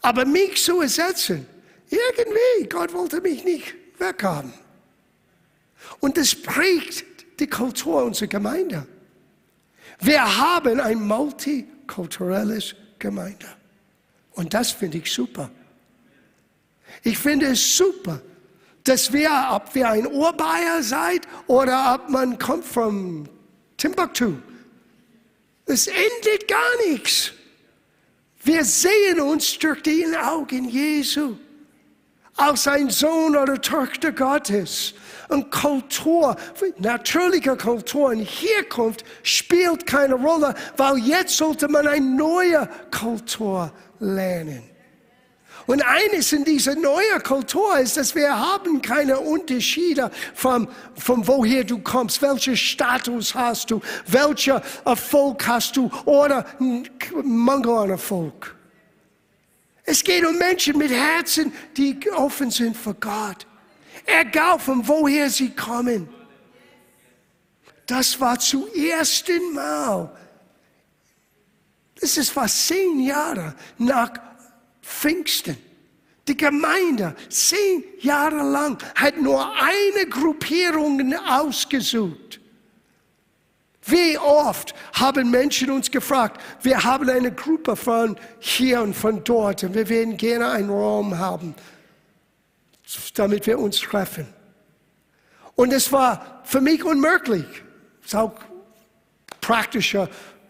[0.00, 1.46] Aber mich zu ersetzen,
[1.90, 4.54] irgendwie, Gott wollte mich nicht weghaben.
[6.00, 7.04] Und das prägt
[7.38, 8.86] die Kultur unserer Gemeinde.
[10.00, 13.46] Wir haben ein multikulturelles Gemeinde.
[14.32, 15.50] Und das finde ich super.
[17.02, 18.22] Ich finde es super,
[18.84, 23.28] dass wir, ob wir ein Urbayer seid oder ob man kommt von
[23.76, 24.36] Timbuktu,
[25.66, 27.32] es endet gar nichts.
[28.42, 31.36] Wir sehen uns durch die Augen Jesu
[32.36, 34.94] als ein Sohn oder Tochter Gottes.
[35.28, 36.36] Und Kultur,
[36.78, 44.75] natürliche Kultur und Herkunft spielt keine Rolle, weil jetzt sollte man eine neue Kultur lernen.
[45.66, 51.64] Und eines in dieser neuen Kultur ist, dass wir haben keine Unterschiede von, von woher
[51.64, 56.46] du kommst, welchen Status hast du, welcher Erfolg hast du oder
[57.24, 58.54] Mangel an Erfolg.
[59.82, 63.46] Es geht um Menschen mit Herzen, die offen sind für Gott.
[64.04, 66.08] Egal von woher sie kommen.
[67.86, 70.10] Das war zum ersten Mal.
[72.00, 74.10] Das ist fast zehn Jahre nach
[74.86, 75.56] Pfingsten.
[76.28, 82.40] Die Gemeinde, zehn Jahre lang, hat nur eine Gruppierung ausgesucht.
[83.84, 89.62] Wie oft haben Menschen uns gefragt, wir haben eine Gruppe von hier und von dort
[89.62, 91.54] und wir werden gerne einen Raum haben,
[93.14, 94.26] damit wir uns treffen.
[95.54, 97.46] Und es war für mich unmöglich.
[98.00, 98.34] Es ist auch
[99.40, 100.08] praktische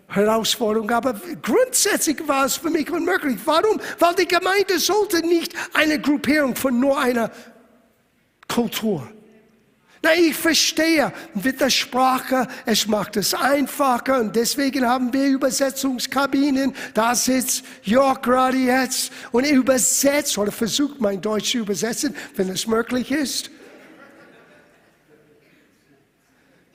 [0.08, 3.38] Herausforderung, aber grundsätzlich war es für mich unmöglich.
[3.44, 3.80] Warum?
[3.98, 7.30] Weil die Gemeinde sollte nicht eine Gruppierung von nur einer
[8.48, 9.08] Kultur
[10.06, 16.74] na, ich verstehe mit der Sprache, es macht es einfacher und deswegen haben wir Übersetzungskabinen.
[16.94, 22.50] Da sitzt Jörg gerade jetzt und er übersetzt oder versucht mein Deutsch zu übersetzen, wenn
[22.50, 23.50] es möglich ist.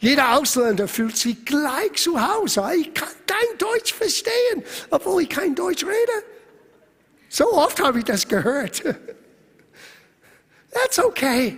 [0.01, 2.63] Jeder Ausländer fühlt sich gleich zu Hause.
[2.75, 6.25] Ich kann kein Deutsch verstehen, obwohl ich kein Deutsch rede.
[7.29, 8.83] So oft habe ich das gehört.
[10.71, 11.55] That's okay.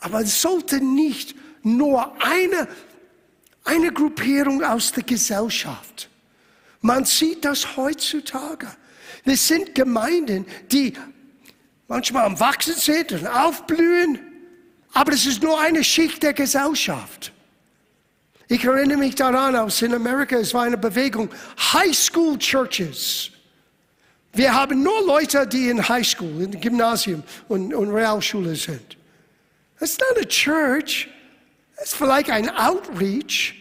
[0.00, 2.66] Aber es sollte nicht nur eine,
[3.62, 6.08] eine Gruppierung aus der Gesellschaft.
[6.80, 8.66] Man sieht das heutzutage.
[9.24, 10.94] Es sind Gemeinden, die
[11.90, 14.20] manchmal am Wachsen sind und aufblühen,
[14.92, 17.32] aber es ist nur eine Schicht der Gesellschaft.
[18.46, 21.28] Ich erinnere mich daran, aus in Amerika, es war eine Bewegung,
[21.72, 23.30] High School Churches.
[24.32, 28.96] Wir haben nur Leute, die in High School, in Gymnasium und, und Realschule sind.
[29.80, 31.08] It's not a church.
[31.76, 33.54] Es ist vielleicht ein Outreach.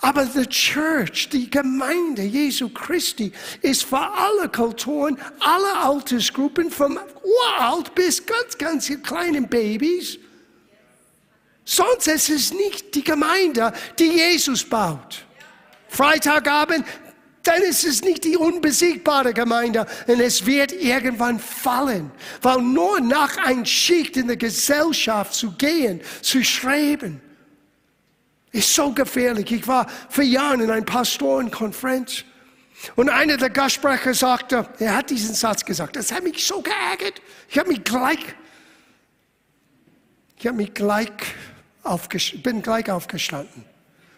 [0.00, 7.94] Aber die Church, die Gemeinde Jesu Christi, ist für alle Kulturen, alle Altersgruppen, vom uralt
[7.94, 10.18] bis ganz, ganz kleinen Babys.
[11.64, 15.24] Sonst ist es nicht die Gemeinde, die Jesus baut.
[15.88, 16.84] Freitagabend
[17.44, 22.10] dann ist es nicht die unbesiegbare Gemeinde und es wird irgendwann fallen,
[22.42, 27.20] weil nur nach ein Schicht in der Gesellschaft zu gehen, zu streben,
[28.54, 29.50] ist so gefährlich.
[29.50, 32.24] Ich war vor Jahren in einer Pastorenkonferenz
[32.96, 37.20] und einer der Gastsprecher sagte, er hat diesen Satz gesagt, das hat mich so geärgert.
[37.48, 38.18] Ich habe mich gleich,
[40.38, 41.10] ich habe mich gleich
[42.42, 43.64] bin gleich aufgestanden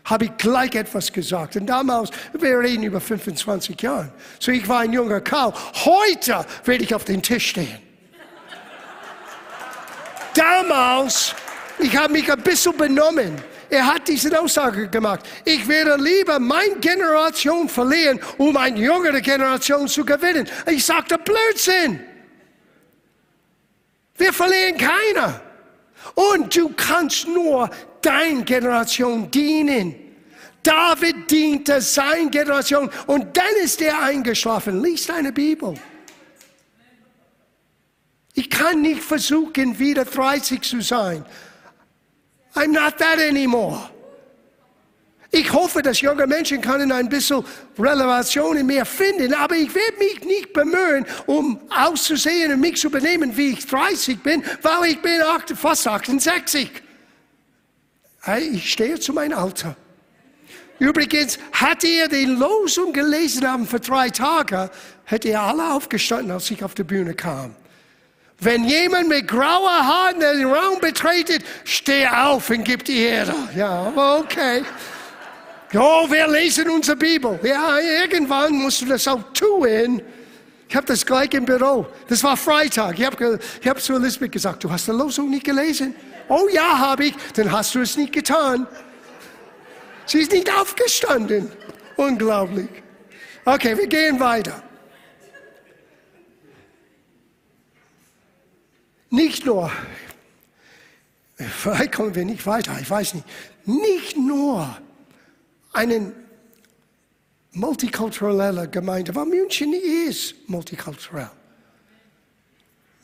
[0.04, 1.56] habe ich gleich etwas gesagt.
[1.56, 4.12] Und damals, wir reden über 25 Jahre.
[4.38, 5.52] So ich war ein junger Kerl.
[5.84, 7.80] Heute werde ich auf den Tisch stehen.
[10.34, 11.34] damals,
[11.80, 13.42] ich habe mich ein bisschen benommen.
[13.68, 15.20] Er hat diese Aussage gemacht.
[15.44, 20.48] Ich werde lieber meine Generation verlieren, um eine jüngere Generation zu gewinnen.
[20.66, 22.00] Ich sagte Blödsinn.
[24.16, 25.40] Wir verlieren keiner.
[26.14, 27.68] Und du kannst nur
[28.00, 29.94] deine Generation dienen.
[30.62, 34.82] David diente seine Generation und dann ist er eingeschlafen.
[34.82, 35.74] Lies deine Bibel.
[38.34, 41.24] Ich kann nicht versuchen, wieder 30 zu sein.
[42.56, 43.90] I'm not that anymore.
[45.30, 47.44] Ich hoffe, dass junge Menschen können ein bisschen
[47.78, 52.90] Relevation in mir finden, aber ich werde mich nicht bemühen, um auszusehen und mich zu
[52.90, 55.20] benehmen, wie ich 30 bin, weil ich bin
[55.54, 56.70] fast 68.
[58.50, 59.76] Ich stehe zu meinem Alter.
[60.78, 64.70] Übrigens, hätte ihr die Losung gelesen haben für drei Tage,
[65.04, 67.54] hätte ihr alle aufgestanden, als ich auf die Bühne kam.
[68.38, 73.34] Wenn jemand mit grauer Haaren den Raum betretet, steh auf und gib die Ehre.
[73.56, 74.62] Ja, okay.
[75.74, 77.40] Oh, wir lesen unsere Bibel.
[77.42, 80.02] Ja, irgendwann musst du das auch tun.
[80.68, 81.86] Ich habe das gleich im Büro.
[82.08, 82.98] Das war Freitag.
[82.98, 85.94] Ich habe hab zu Elisabeth gesagt, du hast die Losung nicht gelesen.
[86.28, 87.14] Oh ja, habe ich.
[87.34, 88.66] Dann hast du es nicht getan.
[90.04, 91.50] Sie ist nicht aufgestanden.
[91.96, 92.68] Unglaublich.
[93.44, 94.62] Okay, wir gehen weiter.
[99.10, 99.70] Nicht nur,
[101.36, 103.26] vielleicht kommen wir nicht weiter, ich weiß nicht,
[103.64, 104.76] nicht nur
[105.72, 106.12] eine
[107.52, 111.30] multikulturelle Gemeinde, weil München ist multikulturell.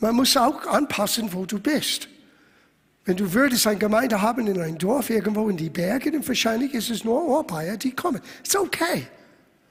[0.00, 2.09] Man muss auch anpassen, wo du bist.
[3.05, 6.74] Wenn du würdest eine Gemeinde haben in einem Dorf irgendwo in die Berge, dann wahrscheinlich
[6.74, 8.20] ist es nur Europäer, die kommen.
[8.42, 9.07] Ist okay.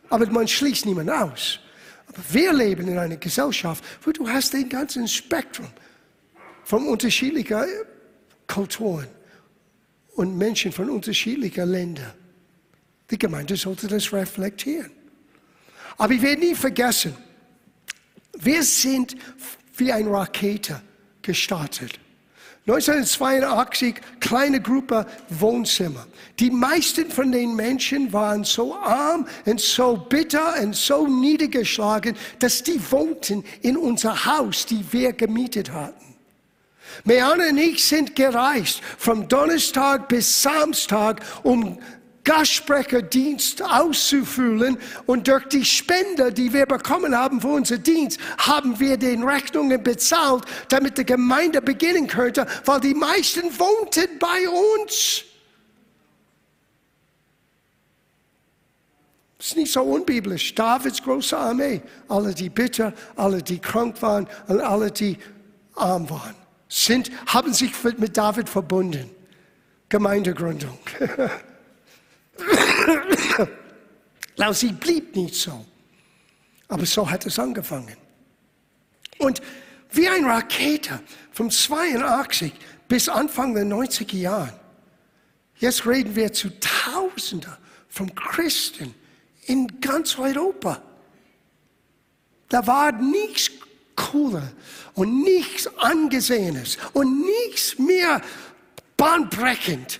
[0.10, 1.60] Aber man schließt niemanden aus.
[2.08, 5.68] Aber wir leben in einer Gesellschaft, wo du hast den ganzen Spektrum
[6.64, 7.64] von unterschiedlichen
[8.48, 9.08] Kulturen
[10.16, 12.14] und Menschen von unterschiedlichen Ländern.
[13.10, 14.92] Die Gemeinde sollte das reflektieren.
[15.98, 17.16] Aber ich werde nie vergessen,
[18.40, 19.16] wir sind
[19.78, 20.82] wie eine Rakete
[21.22, 22.00] gestartet.
[22.68, 26.06] 1982, kleine Gruppe Wohnzimmer.
[26.40, 32.62] Die meisten von den Menschen waren so arm und so bitter und so niedergeschlagen, dass
[32.62, 36.11] die wohnten in unser Haus, die wir gemietet hatten.
[37.04, 41.80] Meana und ich sind gereist, vom Donnerstag bis Samstag, um
[42.24, 44.78] Gastsprecherdienst auszufüllen
[45.08, 49.82] und durch die Spender, die wir bekommen haben für unser Dienst, haben wir den Rechnungen
[49.82, 55.24] bezahlt, damit die Gemeinde beginnen könnte, weil die meisten wohnten bei uns.
[59.40, 60.54] Das ist nicht so unbiblisch.
[60.54, 65.18] Davids große Armee, alle die bitter, alle die krank waren und alle die
[65.74, 66.36] arm waren,
[66.72, 69.10] sind, haben sich mit David verbunden.
[69.90, 70.80] Gemeindegründung.
[74.38, 75.66] Na, sie blieb nicht so.
[76.70, 77.98] Aber so hat es angefangen.
[79.18, 79.42] Und
[79.92, 81.02] wie eine Rakete
[81.34, 82.54] vom 82
[82.88, 84.54] bis Anfang der 90er Jahren.
[85.58, 87.52] Jetzt reden wir zu Tausenden
[87.90, 88.96] von Christen
[89.48, 90.82] in ganz Europa.
[92.48, 93.52] Da war nichts
[93.96, 94.52] cooler
[94.94, 98.22] und nichts angesehenes und nichts mehr
[98.98, 100.00] bahnbrechend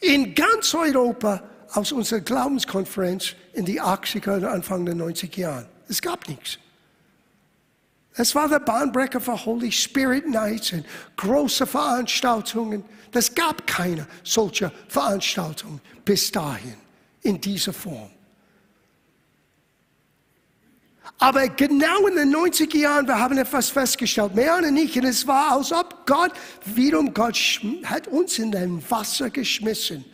[0.00, 5.66] in ganz Europa aus unserer Glaubenskonferenz in die 80er und Anfang der 90er Jahren.
[5.88, 6.58] Es gab nichts.
[8.14, 10.84] Es war der Bahnbrecher für Holy Spirit Nights und
[11.16, 12.84] große Veranstaltungen.
[13.12, 16.76] Es gab keine solcher Veranstaltungen bis dahin
[17.22, 18.10] in dieser Form.
[21.22, 25.24] Aber genau in den 90er Jahren, wir haben etwas festgestellt, mehr und nicht, und es
[25.24, 26.32] war, als ob Gott,
[26.64, 27.38] wiederum Gott
[27.84, 30.04] hat uns in den Wasser geschmissen.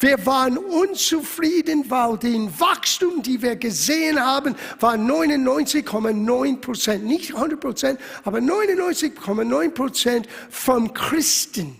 [0.00, 7.04] Wir waren unzufrieden, weil den Wachstum, die wir gesehen haben, war 99,9 Prozent.
[7.04, 11.78] Nicht 100 Prozent, aber 99,9 Prozent vom Christen.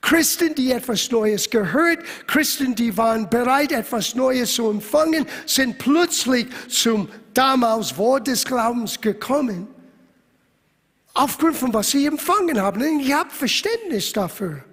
[0.00, 6.48] Christen, die etwas Neues gehört, Christen, die waren bereit, etwas Neues zu empfangen, sind plötzlich
[6.68, 9.68] zum damals Wort des Glaubens gekommen.
[11.14, 12.82] Aufgrund von was sie empfangen haben.
[12.82, 14.64] Und ich habe Verständnis dafür.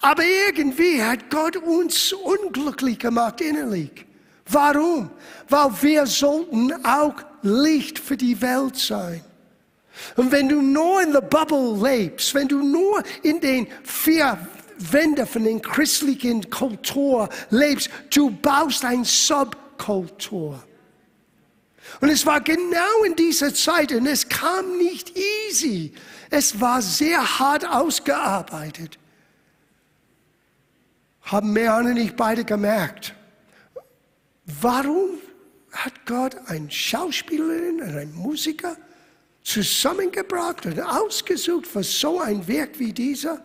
[0.00, 4.06] Aber irgendwie hat Gott uns unglücklich gemacht innerlich.
[4.48, 5.10] Warum?
[5.48, 9.22] Weil wir sollten auch Licht für die Welt sein.
[10.16, 14.38] Und wenn du nur in der Bubble lebst, wenn du nur in den vier
[14.78, 20.62] Wänden von den christlichen Kultur lebst, du baust ein Subkultur.
[22.00, 25.16] Und es war genau in dieser Zeit und es kam nicht
[25.48, 25.92] easy.
[26.30, 28.98] Es war sehr hart ausgearbeitet
[31.26, 33.14] haben Mehan und ich beide gemerkt,
[34.60, 35.18] warum
[35.72, 38.76] hat Gott eine Schauspielerin und einen Musiker
[39.42, 43.42] zusammengebracht und ausgesucht für so ein Werk wie dieser?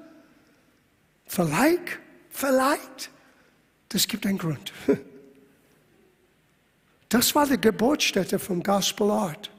[1.26, 2.00] Vielleicht,
[2.30, 3.10] vielleicht,
[3.90, 4.72] das gibt einen Grund.
[7.12, 9.52] Das war die Geburtsstätte vom Gospel Art.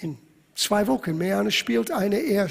[0.00, 0.18] In
[0.56, 2.50] zwei Wochen, Meana spielt eine eher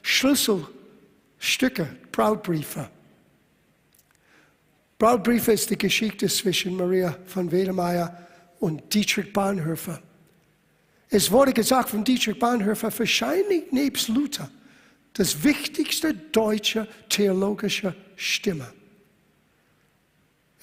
[0.00, 2.88] Schlüsselstücke, Brautbriefe.
[4.98, 8.26] Brautbriefe ist die Geschichte zwischen Maria von Wedemeyer
[8.60, 10.00] und Dietrich Bonhoeffer.
[11.10, 14.50] Es wurde gesagt von Dietrich Bonhoeffer, wahrscheinlich nebst Luther,
[15.12, 18.72] das wichtigste deutsche theologische Stimme.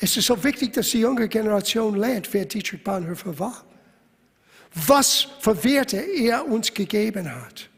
[0.03, 3.63] Es ist so wichtig, dass die junge Generation lernt, wer Dietrich Bonhoeffer war.
[4.73, 7.69] Was für Werte er uns gegeben hat.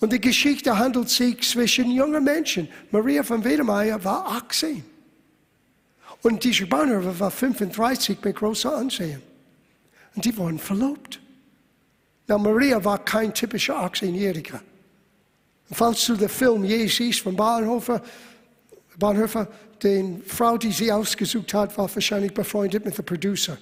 [0.00, 2.66] Und die Geschichte handelt sich zwischen jungen Menschen.
[2.90, 4.82] Maria von Wedemeyer war 18.
[6.22, 9.20] Und die Bonhoeffer war 35 mit großer Ansehen.
[10.14, 11.20] Und die wurden verlobt.
[12.26, 14.60] Na, Maria war kein typischer 18-Jähriger.
[15.70, 18.02] Falls du den Film je siehst von Bonhoeffer,
[18.98, 19.48] Bonhoeffer,
[19.82, 23.58] die Frau, die sie ausgesucht hat, war wahrscheinlich befreundet mit dem Producer.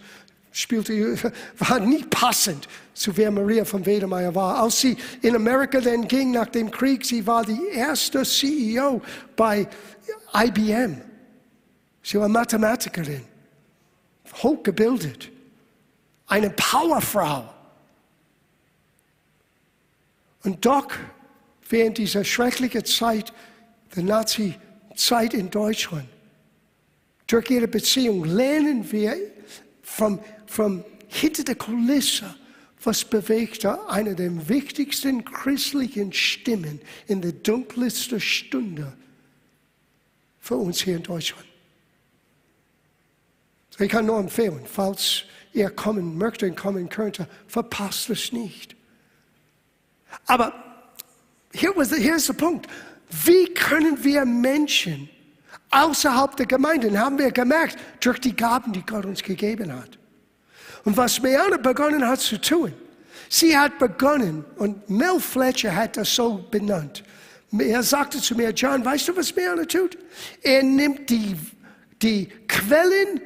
[0.53, 0.93] Spielte,
[1.59, 4.63] war nicht passend zu wer Maria von Wedemeyer war.
[4.63, 9.01] Als sie in Amerika dann ging nach dem Krieg, sie war die erste CEO
[9.37, 9.69] bei
[10.35, 11.01] IBM.
[12.03, 13.23] Sie war Mathematikerin,
[14.43, 15.31] hochgebildet,
[16.27, 17.55] eine Powerfrau.
[20.43, 20.89] Und doch,
[21.69, 23.33] während dieser schrecklichen Zeit,
[23.95, 24.03] der
[25.01, 26.09] Nazi-Zeit in Deutschland,
[27.27, 29.17] durch ihre Beziehung lernen wir
[29.83, 32.35] vom, vom hinter der Kulisse,
[32.83, 38.93] was bewegte eine der wichtigsten christlichen Stimmen in der dunkelsten Stunde
[40.41, 41.47] für uns hier in Deutschland.
[43.79, 48.77] Ich kann nur empfehlen, falls ihr kommen möchte und kommen könnte, verpasst es nicht.
[50.27, 50.53] Aber
[51.53, 52.67] hier ist der Punkt.
[53.25, 55.09] Wie können wir Menschen
[55.71, 59.99] außerhalb der Gemeinde, haben wir gemerkt, durch die Gaben, die Gott uns gegeben hat.
[60.85, 62.73] Und was Meana begonnen hat zu tun,
[63.29, 67.05] sie hat begonnen, und Mel Fletcher hat das so benannt.
[67.59, 69.99] Er sagte zu mir, John, weißt du, was Meana tut?
[70.43, 71.37] Er nimmt die,
[72.01, 73.21] die Quellen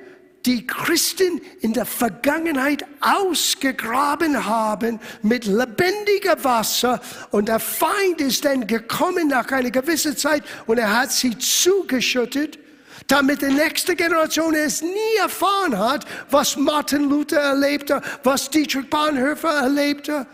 [0.47, 8.67] die Christen in der Vergangenheit ausgegraben haben mit lebendigem Wasser und der Feind ist dann
[8.67, 12.59] gekommen nach einer gewissen Zeit und er hat sie zugeschüttet,
[13.07, 19.63] damit die nächste Generation es nie erfahren hat, was Martin Luther erlebte, was Dietrich Bonhoeffer
[19.63, 20.27] erlebte,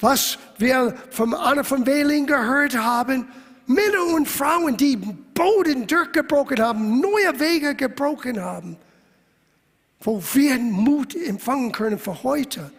[0.00, 3.26] was wir von Anna von Wehling gehört haben.
[3.66, 8.78] Männer und Frauen, die Boden durchgebrochen haben, neue Wege gebrochen haben
[10.00, 12.70] wo wir Mut empfangen können für heute.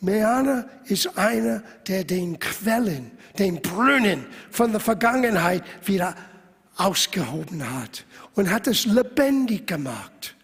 [0.00, 6.14] Meana ist einer, der den Quellen, den Brunnen von der Vergangenheit wieder
[6.76, 10.36] ausgehoben hat und hat es lebendig gemacht.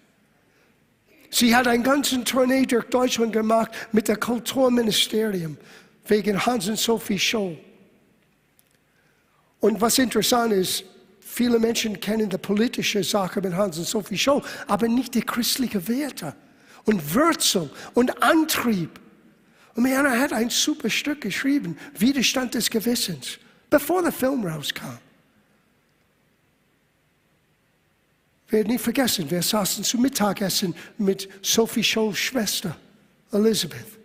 [1.30, 5.56] Sie hat einen ganzen Tournee durch Deutschland gemacht mit dem Kulturministerium
[6.06, 7.56] wegen Hans und Sophie Show.
[9.60, 10.84] Und was interessant ist,
[11.34, 15.88] Viele Menschen kennen die politische Sache mit Hans und Sophie Scholl, aber nicht die christlichen
[15.88, 16.34] Werte
[16.84, 19.00] und Wurzel und Antrieb.
[19.74, 23.38] Und Mariana hat ein super Stück geschrieben, Widerstand des Gewissens,
[23.70, 24.98] bevor der Film rauskam.
[28.48, 32.76] Wir nicht vergessen, wir saßen zum Mittagessen mit Sophie Scholls Schwester,
[33.32, 34.01] Elizabeth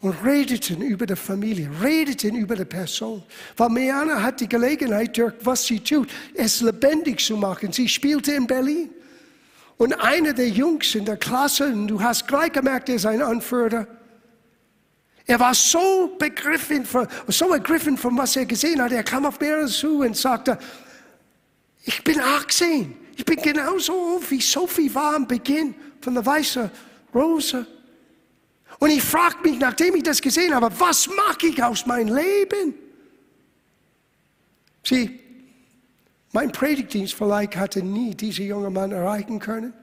[0.00, 3.22] und redeten über die Familie, redeten über die Person.
[3.56, 7.72] Weil Meana hat die Gelegenheit, durch was sie tut, es lebendig zu machen.
[7.72, 8.90] Sie spielte in Berlin.
[9.76, 13.22] Und einer der Jungs in der Klasse, und du hast gleich gemerkt, er ist ein
[13.22, 13.86] Anführer,
[15.26, 18.90] er war so begriffen, von, so ergriffen von was er gesehen hat.
[18.90, 20.58] Er kam auf mir zu und sagte,
[21.84, 22.96] ich bin 18.
[23.16, 26.70] Ich bin genauso wie Sophie war am Beginn von der weißen
[27.14, 27.66] Rose.
[28.80, 32.74] Und ich frage mich, nachdem ich das gesehen habe, was mache ich aus meinem Leben?
[34.82, 35.20] Sieh,
[36.32, 39.74] mein Predigtdienst vielleicht hatte nie diesen jungen Mann erreichen können.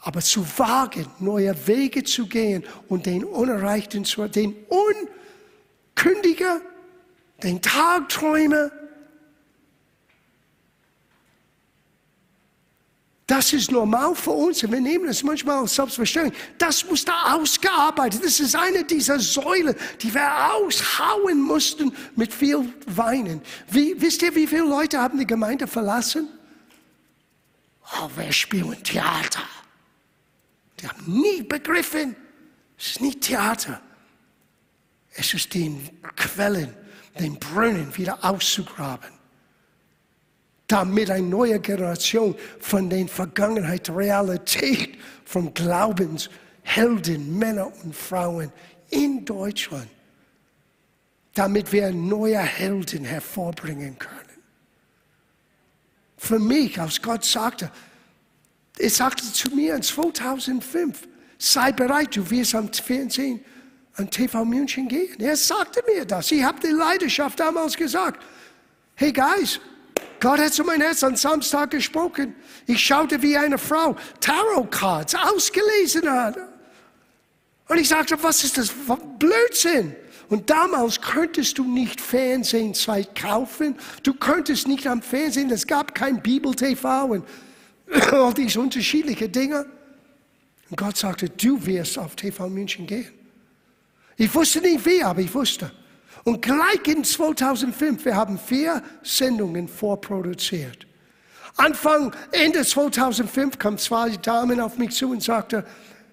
[0.00, 4.56] Aber zu wagen, neue Wege zu gehen und den Unerreichten zu, den
[5.94, 6.62] Unkündiger,
[7.42, 8.70] den Tagträumer,
[13.26, 16.40] Das ist normal für uns und wir nehmen es manchmal als selbstverständlich.
[16.58, 18.24] Das muss da ausgearbeitet.
[18.24, 23.42] Das ist eine dieser Säulen, die wir aushauen mussten mit viel Weinen.
[23.68, 26.28] Wie, wisst ihr, wie viele Leute haben die Gemeinde verlassen?
[28.00, 29.42] Oh, wir spielen Theater.
[30.80, 32.14] Die haben nie begriffen,
[32.78, 33.80] es ist nicht Theater.
[35.14, 36.72] Es ist den Quellen,
[37.18, 39.15] den Brunnen wieder auszugraben
[40.66, 48.52] damit eine neue Generation von den Vergangenheit, Realität von Glaubenshelden, Männer und Frauen
[48.90, 49.88] in Deutschland,
[51.34, 54.26] damit wir neue Helden hervorbringen können.
[56.16, 57.70] Für mich, als Gott sagte,
[58.78, 61.06] er sagte zu mir in 2005,
[61.38, 63.40] sei bereit, du wirst am Fernsehen
[63.94, 65.18] an TV München gehen.
[65.20, 66.30] Er sagte mir das.
[66.30, 68.22] Ich habe die Leidenschaft damals gesagt.
[68.94, 69.60] Hey Guys,
[70.20, 72.34] Gott hat zu meinem Herz am Samstag gesprochen.
[72.66, 76.36] Ich schaute wie eine Frau Tarot-Cards ausgelesen hat.
[77.68, 78.70] Und ich sagte, was ist das?
[79.18, 79.94] Blödsinn.
[80.28, 83.76] Und damals könntest du nicht Fernsehzeit kaufen.
[84.02, 87.24] Du könntest nicht am Fernsehen, es gab kein Bibel-TV und
[88.12, 89.66] all diese unterschiedlichen Dinge.
[90.68, 93.12] Und Gott sagte, du wirst auf TV München gehen.
[94.16, 95.70] Ich wusste nicht wie, aber ich wusste.
[96.26, 100.84] Und gleich in 2005, wir haben vier Sendungen vorproduziert.
[101.56, 105.62] Anfang, Ende 2005 kamen zwei Damen auf mich zu und sagten,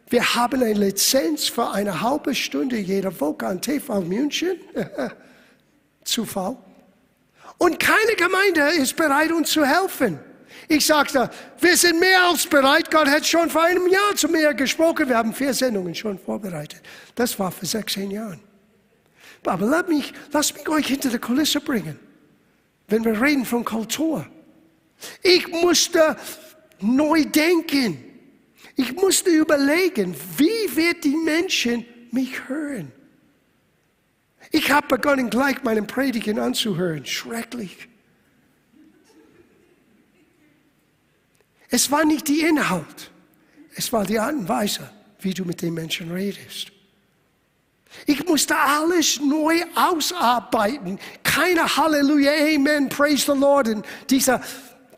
[0.10, 4.58] wir haben eine Lizenz für eine halbe Stunde jede Woche an TV München.
[6.04, 6.58] Zufall.
[7.58, 10.20] Und keine Gemeinde ist bereit, uns zu helfen.
[10.68, 11.28] Ich sagte,
[11.60, 12.92] wir sind mehr als bereit.
[12.92, 15.10] Gott hat schon vor einem Jahr zu mir gesprochen.
[15.10, 16.84] Wir haben vier Sendungen schon vorbereitet.
[17.16, 18.53] Das war vor 16 Jahren.
[19.46, 22.00] Aber lasst mich, lasst mich euch hinter die Kulisse bringen,
[22.88, 24.26] wenn wir reden von Kultur.
[25.22, 26.16] Ich musste
[26.80, 28.04] neu denken.
[28.76, 32.92] Ich musste überlegen, wie wird die Menschen mich hören?
[34.52, 37.06] Ich habe begonnen, gleich meinen Predigen anzuhören.
[37.06, 37.88] Schrecklich.
[41.70, 43.10] Es war nicht die Inhalt,
[43.76, 46.72] es war die Art und Weise, wie du mit den Menschen redest.
[48.06, 51.00] Ich musste alles neu ausarbeiten.
[51.24, 53.70] Keine Halleluja, Amen, Praise the Lord.
[53.70, 54.42] Und dieser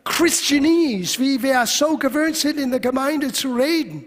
[0.04, 4.06] Christianese, wie wir so gewöhnt sind, in der Gemeinde zu reden.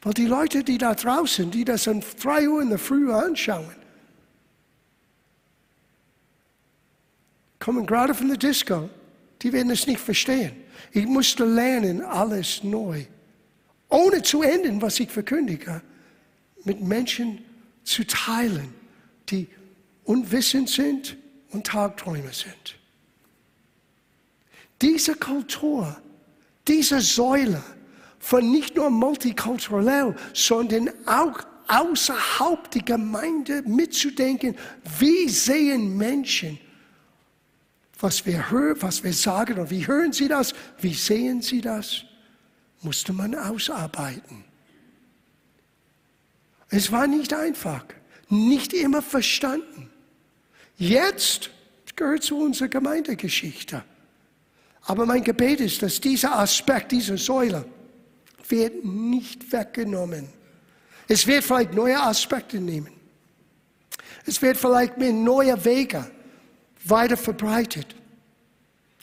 [0.00, 3.76] Weil die Leute, die da draußen, die das um drei Uhr in der Früh anschauen,
[7.58, 8.90] kommen gerade von der Disco,
[9.42, 10.52] die werden es nicht verstehen.
[10.92, 13.04] Ich musste lernen, alles neu,
[13.88, 15.82] ohne zu enden, was ich verkündige,
[16.64, 17.44] mit Menschen
[17.84, 18.72] zu teilen,
[19.28, 19.48] die
[20.04, 21.16] unwissend sind
[21.50, 22.78] und Tagträume sind.
[24.80, 25.96] Diese Kultur,
[26.66, 27.62] diese Säule
[28.18, 34.56] von nicht nur multikulturell, sondern auch außerhalb der Gemeinde mitzudenken,
[34.98, 36.58] wie sehen Menschen,
[37.98, 42.04] was wir hören, was wir sagen und wie hören sie das, wie sehen sie das,
[42.82, 44.44] musste man ausarbeiten.
[46.72, 47.84] Es war nicht einfach,
[48.30, 49.90] nicht immer verstanden.
[50.78, 51.50] Jetzt
[51.96, 53.84] gehört zu unserer Gemeindegeschichte.
[54.84, 57.66] Aber mein Gebet ist, dass dieser Aspekt, diese Säule,
[58.48, 60.30] wird nicht weggenommen.
[61.08, 62.94] Es wird vielleicht neue Aspekte nehmen.
[64.24, 66.10] Es wird vielleicht mit neuen Wege
[66.84, 67.94] weiter verbreitet.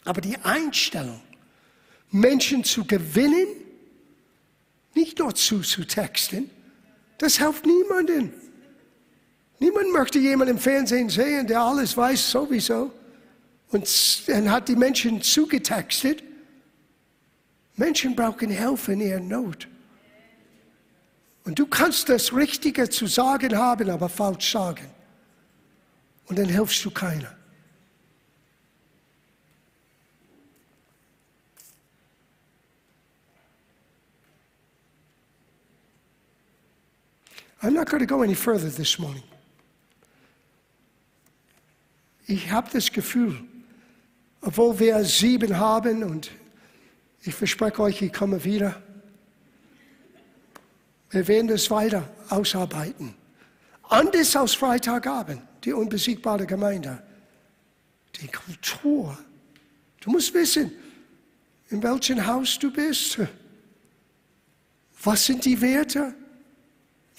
[0.05, 1.22] Aber die Einstellung,
[2.09, 3.45] Menschen zu gewinnen,
[4.95, 6.49] nicht nur zu, zu texten,
[7.20, 8.34] das hilft niemandem.
[9.59, 12.91] Niemand möchte jemanden im Fernsehen sehen, der alles weiß sowieso
[13.72, 16.24] und dann hat die Menschen zugetextet.
[17.76, 19.67] Menschen brauchen Hilfe in ihrer Not.
[21.45, 24.89] Und du kannst das Richtige zu sagen haben, aber falsch sagen.
[26.26, 27.39] Und dann hilfst du keiner.
[37.62, 39.24] I'm not going to go any further this morning.
[42.26, 43.43] Ich habe das Gefühl,
[44.41, 46.32] obwohl wir sieben haben und
[47.24, 48.82] ich verspreche euch, ich komme wieder.
[51.10, 53.16] Wir werden das weiter ausarbeiten.
[53.84, 57.01] Anders als Freitagabend, die unbesiegbare Gemeinde.
[58.22, 59.18] Die Kultur.
[59.99, 60.72] Du musst wissen,
[61.70, 63.20] in welchem Haus du bist.
[65.03, 66.14] Was sind die Werte?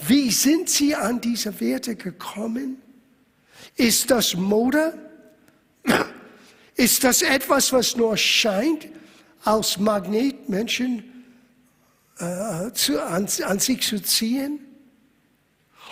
[0.07, 2.80] Wie sind sie an diese Werte gekommen?
[3.76, 4.98] Ist das Mode?
[6.74, 8.88] Ist das etwas, was nur scheint,
[9.44, 11.05] als Magnet Menschen
[12.18, 14.61] äh, zu, an, an sich zu ziehen?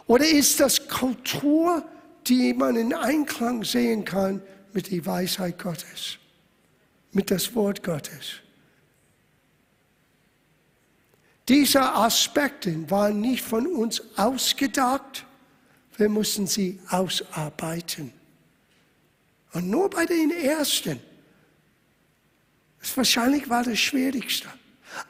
[0.07, 1.85] Oder ist das Kultur,
[2.27, 4.43] die man in Einklang sehen kann
[4.73, 6.19] mit der Weisheit Gottes,
[7.13, 8.41] mit das Wort Gottes?
[11.49, 15.25] Diese Aspekte waren nicht von uns ausgedacht,
[15.97, 18.13] wir mussten sie ausarbeiten.
[19.53, 21.01] Und nur bei den ersten.
[22.81, 24.49] Das wahrscheinlich war das Schwierigste.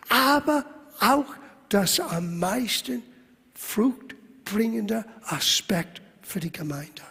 [0.09, 0.65] Aber
[1.01, 1.27] auch
[1.69, 3.03] das am meisten
[3.55, 7.03] fruchtbringende Aspekt für die Gemeinde.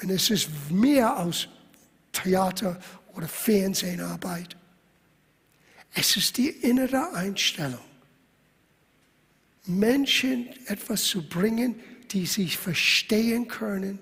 [0.00, 1.48] Und es ist mehr als
[2.12, 2.78] Theater
[3.18, 4.56] oder Fernseharbeit.
[5.92, 7.80] Es ist die innere Einstellung.
[9.66, 11.80] Menschen etwas zu bringen,
[12.12, 13.98] die sich verstehen können,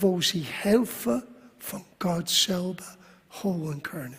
[0.00, 1.22] wo sie Hilfe
[1.58, 2.96] von Gott selber
[3.42, 4.16] holen können.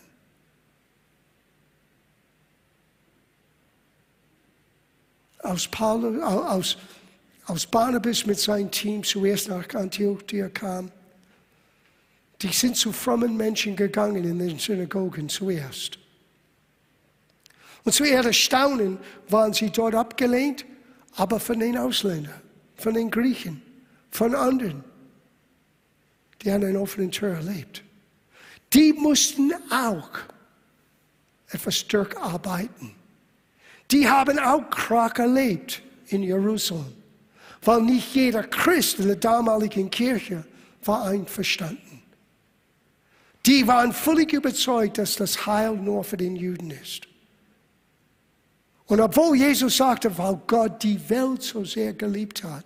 [5.39, 6.77] Aus, Paulus, aus,
[7.47, 10.91] aus Barnabas mit seinem Team zuerst nach Antiochia kam,
[12.41, 15.97] die sind zu frommen Menschen gegangen in den Synagogen zuerst.
[17.83, 18.97] Und zu ihrer Erstaunen
[19.29, 20.65] waren sie dort abgelehnt
[21.17, 22.41] aber von den Ausländern,
[22.75, 23.61] von den Griechen,
[24.11, 24.83] von anderen,
[26.41, 27.83] die an einer offenen Tür erlebt.
[28.73, 30.09] Die mussten auch
[31.49, 31.85] etwas
[32.21, 32.93] arbeiten.
[33.89, 36.93] Die haben auch Krach erlebt in Jerusalem,
[37.61, 40.45] weil nicht jeder Christ in der damaligen Kirche
[40.83, 41.86] war einverstanden.
[43.47, 47.07] Die waren völlig überzeugt, dass das Heil nur für den Juden ist.
[48.87, 52.65] Und obwohl Jesus sagte, weil Gott die Welt so sehr geliebt hat,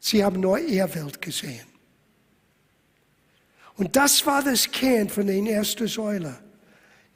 [0.00, 1.66] sie haben nur ihr Welt gesehen.
[3.76, 6.38] Und das war das Kern von der ersten Säule.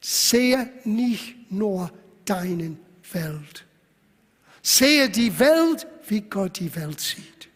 [0.00, 1.92] Sehe nicht nur
[2.24, 2.78] deinen
[3.12, 3.66] Welt.
[4.62, 7.48] Sehe die Welt, wie Gott die Welt sieht.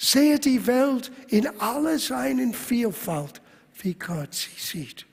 [0.00, 3.42] Sehe die Welt in aller seinen Vielfalt,
[3.82, 5.06] wie Gott sie sieht.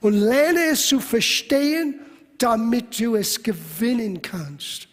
[0.00, 2.00] Und lerne es zu verstehen,
[2.38, 4.88] damit du es gewinnen kannst.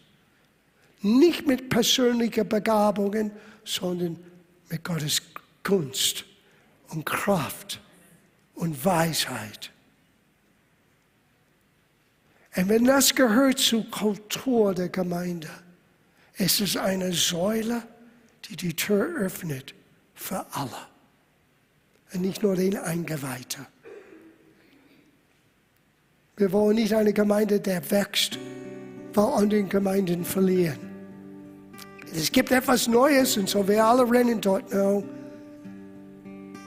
[1.02, 3.32] Nicht mit persönlichen Begabungen,
[3.64, 4.20] sondern
[4.70, 5.22] mit Gottes
[5.64, 6.26] Kunst
[6.90, 7.80] und Kraft
[8.54, 9.72] und Weisheit.
[12.56, 15.50] Und wenn das gehört zur Kultur der Gemeinde,
[16.36, 17.84] es ist eine Säule,
[18.54, 19.74] die die Tür öffnet
[20.14, 20.70] für alle.
[22.14, 23.66] Und nicht nur den Eingeweihten.
[26.38, 28.38] Wir wollen nicht eine Gemeinde, der wächst,
[29.14, 30.80] weil andere Gemeinden verlieren.
[32.14, 34.72] Es gibt etwas Neues und so wir alle rennen dort.
[34.72, 35.04] No.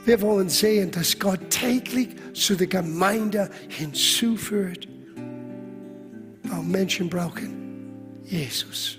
[0.04, 4.88] Wir wollen sehen, dass Gott täglich zu der Gemeinde hinzuführt,
[6.44, 8.98] weil Menschen brauchen Jesus.